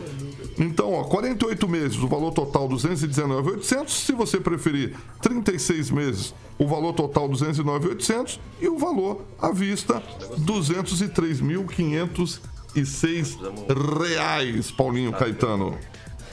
[0.58, 3.88] Então, ó, 48 meses, o valor total 219.800.
[3.88, 10.02] Se você preferir 36 meses, o valor total 209.800 e o valor à vista
[10.40, 13.38] 203.506
[13.98, 15.78] reais, Paulinho Caetano.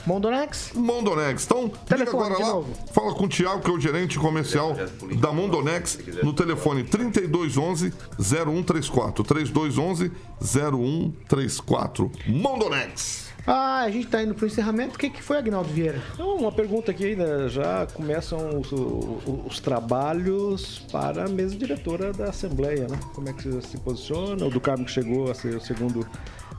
[0.06, 0.72] Mondonex?
[0.74, 1.44] Mondonex.
[1.44, 2.54] Então, telefone, liga agora lá.
[2.54, 2.74] Novo.
[2.92, 4.74] Fala com o Tiago, que é o gerente comercial
[5.18, 9.24] da Mondonex, no telefone 3211 0134.
[9.24, 12.10] 3211 0134.
[12.26, 13.31] Mondonex.
[13.46, 14.94] Ah, a gente está indo para o encerramento.
[14.94, 16.00] O que, que foi, Agnaldo Vieira?
[16.14, 17.48] Então, uma pergunta aqui ainda.
[17.48, 22.98] Já começam os, os, os, trabalhos para a mesa diretora da Assembleia, né?
[23.14, 24.46] Como é que você se posiciona?
[24.46, 26.06] O do Carmo que chegou a ser o segundo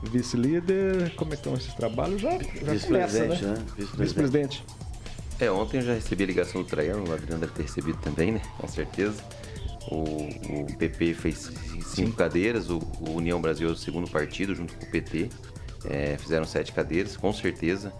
[0.02, 1.14] vice-líder.
[1.16, 2.20] Como é que estão esses trabalhos?
[2.20, 3.36] Já, já começa, né?
[3.36, 3.64] né?
[3.96, 4.64] Vice-presidente.
[5.40, 8.32] é, ontem eu já recebi a ligação do Traiano, o Adriano deve ter recebido também,
[8.32, 8.42] né?
[8.58, 9.22] Com certeza.
[9.90, 11.50] O, o PP fez
[11.82, 12.12] cinco Sim.
[12.12, 15.30] cadeiras, o, o, União Brasil é o segundo partido, junto com o PT.
[15.88, 17.92] É, fizeram sete cadeiras, com certeza.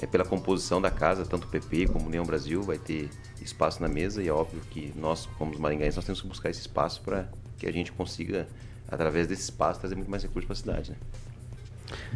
[0.00, 3.10] É, pela composição da casa, tanto o PP como o União Brasil vai ter
[3.40, 6.50] espaço na mesa e é óbvio que nós, como os maringaenses, nós temos que buscar
[6.50, 7.28] esse espaço para
[7.58, 8.48] que a gente consiga,
[8.88, 10.90] através desse espaço, trazer muito mais recursos para a cidade.
[10.92, 10.96] Né?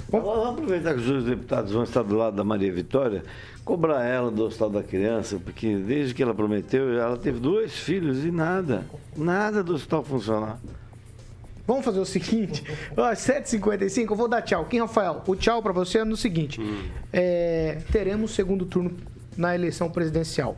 [0.08, 3.24] Vamos aproveitar que os deputados vão estar do lado da Maria Vitória,
[3.64, 8.24] cobrar ela do Hospital da Criança, porque desde que ela prometeu, ela teve dois filhos
[8.24, 10.60] e nada, nada do hospital funcionar.
[11.66, 12.62] Vamos fazer o seguinte,
[12.96, 14.64] ó, 7h55, eu vou dar tchau.
[14.66, 16.88] Kim Rafael, o tchau para você é no seguinte: hum.
[17.12, 18.96] é, teremos segundo turno
[19.36, 20.56] na eleição presidencial.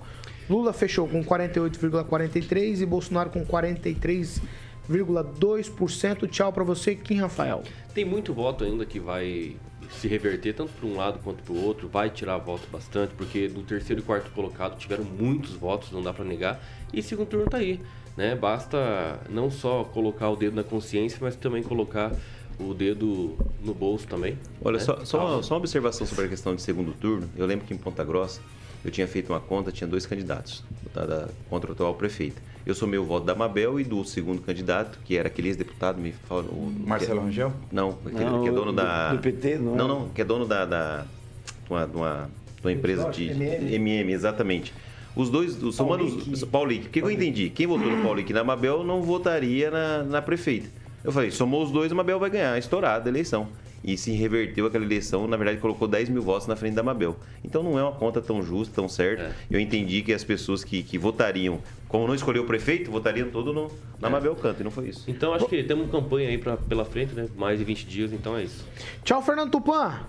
[0.49, 4.41] Lula fechou com 48,43 e Bolsonaro com 43
[4.89, 6.29] 0,2%.
[6.29, 7.63] Tchau para você, Kim Rafael.
[7.95, 9.57] Tem muito voto ainda que vai
[9.91, 13.49] se reverter tanto para um lado quanto para o outro, vai tirar voto bastante, porque
[13.49, 16.61] no terceiro e quarto colocado tiveram muitos votos, não dá para negar,
[16.93, 17.81] e segundo turno tá aí,
[18.17, 18.35] né?
[18.35, 22.13] Basta não só colocar o dedo na consciência, mas também colocar
[22.59, 24.39] o dedo no bolso também.
[24.65, 24.85] Olha, né?
[24.85, 27.29] só, só, uma, só uma observação sobre a questão de segundo turno.
[27.37, 28.41] Eu lembro que em Ponta Grossa
[28.85, 30.65] eu tinha feito uma conta, tinha dois candidatos
[30.95, 32.41] da, da, contra o atual prefeito.
[32.65, 36.13] Eu sou meu voto da Mabel e do segundo candidato, que era aquele ex-deputado, me
[36.13, 36.43] fala.
[36.45, 37.53] O, Marcelo que, Rangel?
[37.71, 39.13] Não, aquele não, que é dono do, da.
[39.13, 39.77] Do PT, não?
[39.77, 40.65] Não, não, que é dono da.
[40.65, 42.31] da de, uma, de, uma,
[42.63, 43.31] uma empresa de.
[43.31, 43.75] MM.
[43.75, 44.75] MM, exatamente.
[45.17, 46.45] Os dois, os humanos.
[46.45, 46.89] Paulique.
[46.89, 47.49] O que, eu entendi?
[47.49, 50.69] Quem votou no Paulique na Mabel não votaria na, na prefeita.
[51.03, 53.49] Eu falei, somou os dois, a Mabel vai ganhar, estourada a eleição.
[53.85, 57.17] E se reverteu aquela eleição, na verdade, colocou 10 mil votos na frente da Mabel.
[57.45, 59.35] Então não é uma conta tão justa, tão certa.
[59.49, 63.53] Eu entendi que as pessoas que, que votariam, como não escolheu o prefeito, votariam todo
[63.53, 64.11] no, na É.
[64.11, 65.05] Mabel Canto, e não foi isso.
[65.07, 67.29] Então acho que temos campanha aí pra, pela frente, né?
[67.37, 68.67] Mais de 20 dias, então é isso.
[69.05, 70.01] Tchau, Fernando Tupan.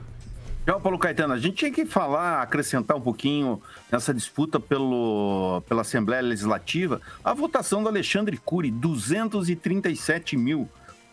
[0.68, 1.34] Tchau, Paulo Caetano.
[1.34, 7.34] A gente tinha que falar, acrescentar um pouquinho nessa disputa pelo, pela Assembleia Legislativa, a
[7.34, 10.68] votação do Alexandre Cury, 237 mil,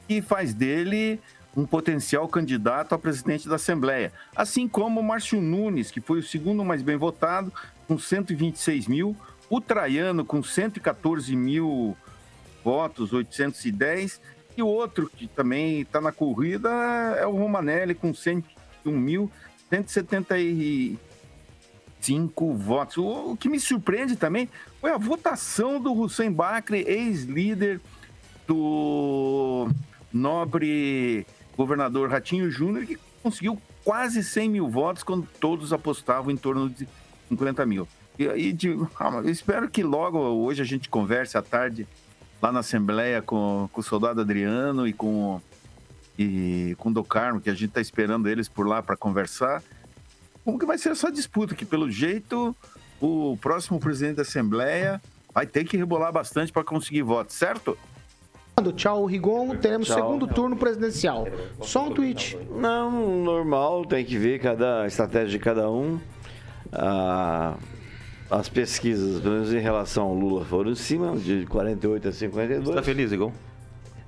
[0.08, 1.20] que faz dele
[1.56, 4.12] um potencial candidato a presidente da Assembleia.
[4.34, 7.52] Assim como o Márcio Nunes, que foi o segundo mais bem votado,
[7.86, 9.16] com 126 mil,
[9.48, 11.96] o Traiano, com 114 mil
[12.64, 14.20] votos, 810,
[14.56, 16.68] e o outro que também está na corrida
[17.20, 18.12] é o Romanelli, com
[19.70, 20.98] 101.175
[22.56, 22.98] votos.
[22.98, 24.48] O, que me surpreende também
[24.80, 27.80] foi a votação do Hussein Bakri, ex-líder
[28.46, 29.68] do
[30.12, 36.68] nobre governador Ratinho Júnior, que conseguiu quase 100 mil votos quando todos apostavam em torno
[36.68, 36.86] de
[37.28, 37.88] 50 mil.
[38.18, 41.86] E ah, eu espero que logo hoje a gente converse à tarde
[42.40, 45.40] lá na Assembleia com, com o soldado Adriano e com,
[46.18, 49.62] e com o Do Carmo, que a gente está esperando eles por lá para conversar.
[50.44, 51.54] Como que vai ser essa disputa?
[51.54, 52.54] Que pelo jeito
[53.00, 55.00] o próximo presidente da Assembleia
[55.32, 57.76] vai ter que rebolar bastante para conseguir votos, certo?
[58.76, 59.56] Tchau, Rigon.
[59.56, 59.96] Teremos Tchau.
[59.96, 61.26] segundo turno presidencial.
[61.60, 62.38] Só um tweet.
[62.50, 65.98] Não, normal, tem que ver cada estratégia de cada um.
[66.72, 67.56] Ah,
[68.30, 72.68] as pesquisas, pelo menos em relação ao Lula, foram em cima, de 48 a 52.
[72.68, 73.32] Você tá feliz, Igor?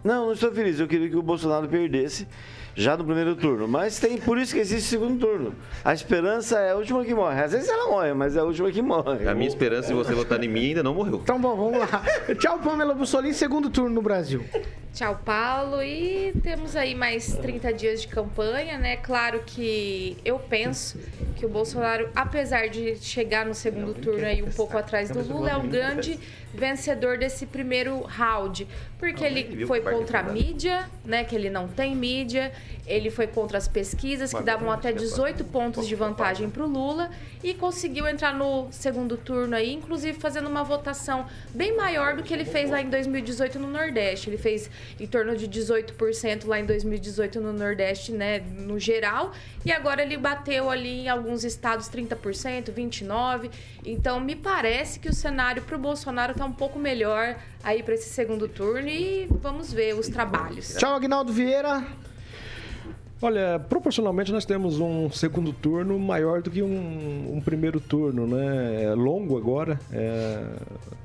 [0.06, 0.78] Não, não estou feliz.
[0.78, 2.28] Eu queria que o Bolsonaro perdesse
[2.76, 3.66] já no primeiro turno.
[3.66, 5.54] Mas tem por isso que existe segundo turno.
[5.82, 7.42] A esperança é a última que morre.
[7.42, 9.26] Às vezes ela morre, mas é a última que morre.
[9.26, 11.20] A minha esperança de você votar em mim ainda não morreu.
[11.22, 12.04] Então, bom, vamos lá.
[12.38, 14.44] Tchau, Pamela Bussolini, segundo turno no Brasil.
[14.96, 15.82] Tchau, Paulo.
[15.82, 18.96] E temos aí mais 30 dias de campanha, né?
[18.96, 20.98] Claro que eu penso
[21.36, 25.50] que o Bolsonaro, apesar de chegar no segundo turno aí um pouco atrás do Lula,
[25.50, 26.18] é um grande
[26.54, 28.66] vencedor desse primeiro round.
[28.98, 31.24] Porque ele foi contra a mídia, né?
[31.24, 32.50] Que ele não tem mídia.
[32.86, 37.10] Ele foi contra as pesquisas, que davam até 18 pontos de vantagem para o Lula.
[37.42, 42.32] E conseguiu entrar no segundo turno aí, inclusive fazendo uma votação bem maior do que
[42.32, 44.30] ele fez lá em 2018 no Nordeste.
[44.30, 49.32] Ele fez em torno de 18% lá em 2018 no Nordeste, né, no geral,
[49.64, 53.50] e agora ele bateu ali em alguns estados 30%, 29%.
[53.84, 57.94] Então me parece que o cenário para o Bolsonaro tá um pouco melhor aí para
[57.94, 60.74] esse segundo turno e vamos ver os trabalhos.
[60.74, 61.84] Tchau, Agnaldo Vieira.
[63.20, 68.82] Olha, proporcionalmente nós temos um segundo turno maior do que um, um primeiro turno, né?
[68.84, 70.44] É longo agora, é,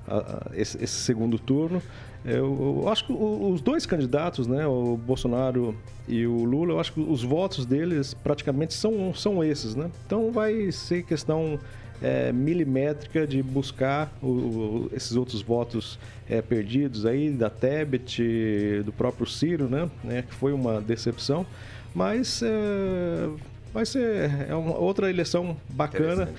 [0.07, 1.81] a- a- esse, esse segundo turno.
[2.25, 5.73] Eu, eu acho que os dois candidatos, né, o Bolsonaro
[6.07, 9.89] e o Lula, eu acho que os votos deles praticamente são, são esses, né?
[10.05, 11.57] Então vai ser questão
[12.03, 15.97] é, milimétrica de buscar o- o- esses outros votos
[16.29, 21.45] é, perdidos aí da Tebet, do próprio Ciro, né, né, que foi uma decepção,
[21.93, 23.29] mas é,
[23.73, 26.29] vai ser é uma outra eleição bacana,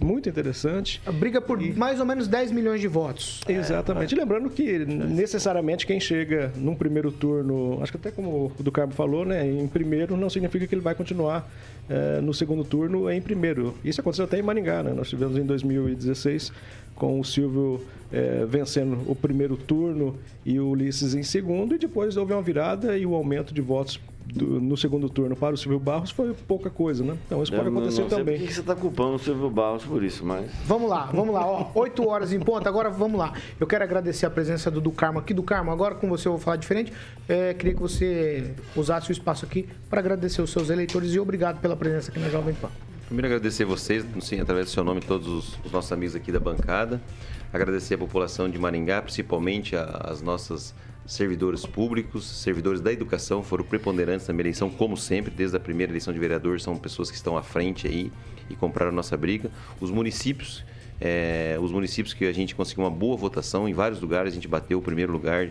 [0.00, 1.00] muito interessante.
[1.06, 3.40] A briga por mais ou menos 10 milhões de votos.
[3.48, 4.14] Exatamente.
[4.14, 8.72] E lembrando que necessariamente quem chega num primeiro turno, acho que até como o do
[8.72, 11.48] Carmo falou, né, em primeiro não significa que ele vai continuar
[11.88, 13.74] eh, no segundo turno em primeiro.
[13.84, 14.92] Isso aconteceu até em Maringá, né?
[14.92, 16.52] Nós tivemos em 2016
[16.94, 22.16] com o Silvio eh, vencendo o primeiro turno e o Ulisses em segundo, e depois
[22.16, 25.78] houve uma virada e o aumento de votos do- no segundo turno para o Silvio
[25.78, 27.16] Barros foi pouca coisa, né?
[27.26, 28.38] Então isso pode Eu não- acontecer não sei também.
[28.38, 30.50] por que você está culpando o Silvio Barros por isso, mas...
[30.66, 31.70] Vamos lá, vamos lá, ó.
[31.74, 33.32] 8 horas em ponto, agora vamos lá.
[33.60, 35.32] Eu quero agradecer a presença do, do Carmo aqui.
[35.34, 36.92] Do Carmo, agora com você eu vou falar diferente.
[37.28, 41.60] É, queria que você usasse o espaço aqui para agradecer os seus eleitores e obrigado
[41.60, 42.68] pela presença aqui na Jovem Pan.
[43.06, 46.40] Primeiro agradecer vocês, sim, através do seu nome, todos os, os nossos amigos aqui da
[46.40, 47.00] bancada.
[47.52, 50.74] Agradecer a população de Maringá, principalmente a- as nossas
[51.06, 55.90] servidores públicos, servidores da educação, foram preponderantes na minha eleição, como sempre, desde a primeira
[55.90, 58.12] eleição de vereador, são pessoas que estão à frente aí
[58.48, 59.50] e compraram nossa briga.
[59.80, 60.64] Os municípios,
[61.00, 64.48] eh, os municípios que a gente conseguiu uma boa votação, em vários lugares a gente
[64.48, 65.50] bateu o primeiro lugar,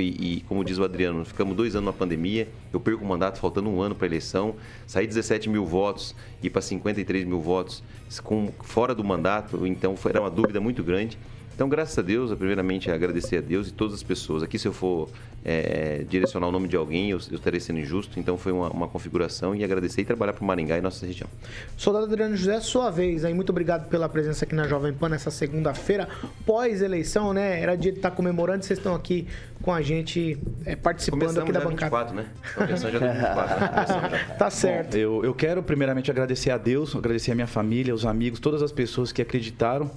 [0.00, 3.38] e, e, como diz o Adriano, ficamos dois anos na pandemia, eu perco o mandato
[3.38, 7.82] faltando um ano para a eleição, saí 17 mil votos e para 53 mil votos
[8.22, 11.18] com, fora do mandato, então foi, era uma dúvida muito grande.
[11.54, 14.42] Então, graças a Deus, primeiramente agradecer a Deus e todas as pessoas.
[14.42, 15.08] Aqui, se eu for
[15.44, 18.18] é, direcionar o nome de alguém, eu, eu estarei sendo injusto.
[18.18, 21.28] Então, foi uma, uma configuração e agradecer e trabalhar para o Maringá e nossa região.
[21.76, 23.32] Soldado Adriano José, sua vez aí.
[23.32, 26.08] Muito obrigado pela presença aqui na Jovem Pan nessa segunda-feira,
[26.44, 27.60] pós-eleição, né?
[27.60, 29.28] Era dia de estar comemorando, vocês estão aqui
[29.62, 30.36] com a gente
[30.66, 32.04] é, participando aqui da dia bancada.
[32.04, 32.26] 24, né?
[32.56, 33.70] Convenção já 24, né?
[33.86, 34.34] Já.
[34.34, 34.92] Tá certo.
[34.92, 38.60] Bom, eu, eu quero primeiramente agradecer a Deus, agradecer a minha família, os amigos, todas
[38.60, 39.88] as pessoas que acreditaram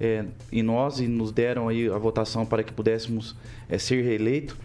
[0.00, 3.36] é, em nós e nos deram aí a votação para que pudéssemos
[3.68, 4.56] é, ser reeleito.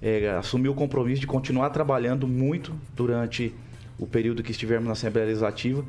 [0.00, 3.54] É, assumir o compromisso de continuar trabalhando muito durante
[3.98, 5.84] o período que estivermos na Assembleia Legislativa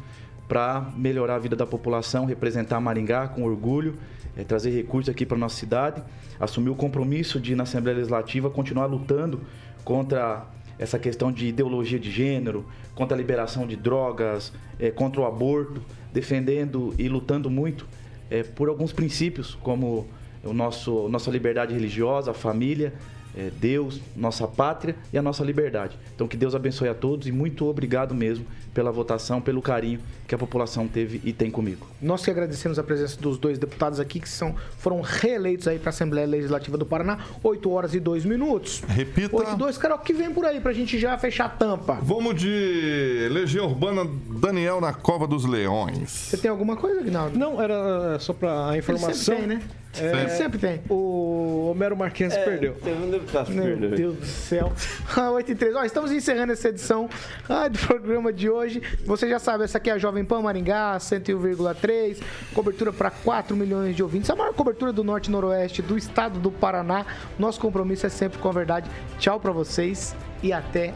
[0.47, 3.95] para melhorar a vida da população, representar Maringá com orgulho,
[4.37, 6.01] é, trazer recursos aqui para nossa cidade,
[6.39, 9.41] assumir o compromisso de na Assembleia Legislativa continuar lutando
[9.83, 10.45] contra
[10.77, 15.81] essa questão de ideologia de gênero, contra a liberação de drogas, é, contra o aborto,
[16.11, 17.87] defendendo e lutando muito
[18.29, 20.07] é, por alguns princípios como
[20.43, 22.93] o nosso nossa liberdade religiosa, a família,
[23.35, 25.97] é, Deus, nossa pátria e a nossa liberdade.
[26.15, 30.33] Então que Deus abençoe a todos e muito obrigado mesmo pela votação, pelo carinho que
[30.33, 31.85] a população teve e tem comigo.
[32.01, 35.89] Nós que agradecemos a presença dos dois deputados aqui que são, foram reeleitos aí para
[35.89, 38.81] a Assembleia Legislativa do Paraná, 8 horas e 2 minutos.
[38.87, 39.35] Repita.
[39.35, 41.99] 8 e 2, Carol, o que vem por aí pra gente já fechar a tampa?
[42.01, 46.09] Vamos de Legião Urbana Daniel na Cova dos Leões.
[46.09, 47.37] Você tem alguma coisa, Aguinaldo?
[47.37, 49.13] Não, era só pra a informação.
[49.13, 49.61] Sempre tem, né?
[49.95, 50.81] É, Sempre tem.
[50.89, 52.73] O Homero Marquinhos perdeu.
[52.83, 53.11] Teve um
[53.49, 53.89] Meu perdeu.
[53.89, 54.71] Deus do céu.
[55.15, 55.75] Ah, 8 e 3.
[55.75, 57.07] Ó, estamos encerrando essa edição
[57.47, 58.81] ah, do programa de hoje.
[59.05, 62.21] Você já sabe, essa aqui é a Jovem Pan Maringá, 101,3.
[62.53, 64.29] Cobertura para 4 milhões de ouvintes.
[64.29, 67.05] A maior cobertura do Norte e Noroeste do estado do Paraná.
[67.37, 68.89] Nosso compromisso é sempre com a verdade.
[69.19, 70.93] Tchau para vocês e até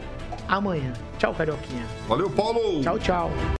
[0.48, 0.92] amanhã.
[1.18, 1.84] Tchau, Carioquinha.
[2.08, 2.80] Valeu, Paulo!
[2.82, 3.30] Tchau, tchau.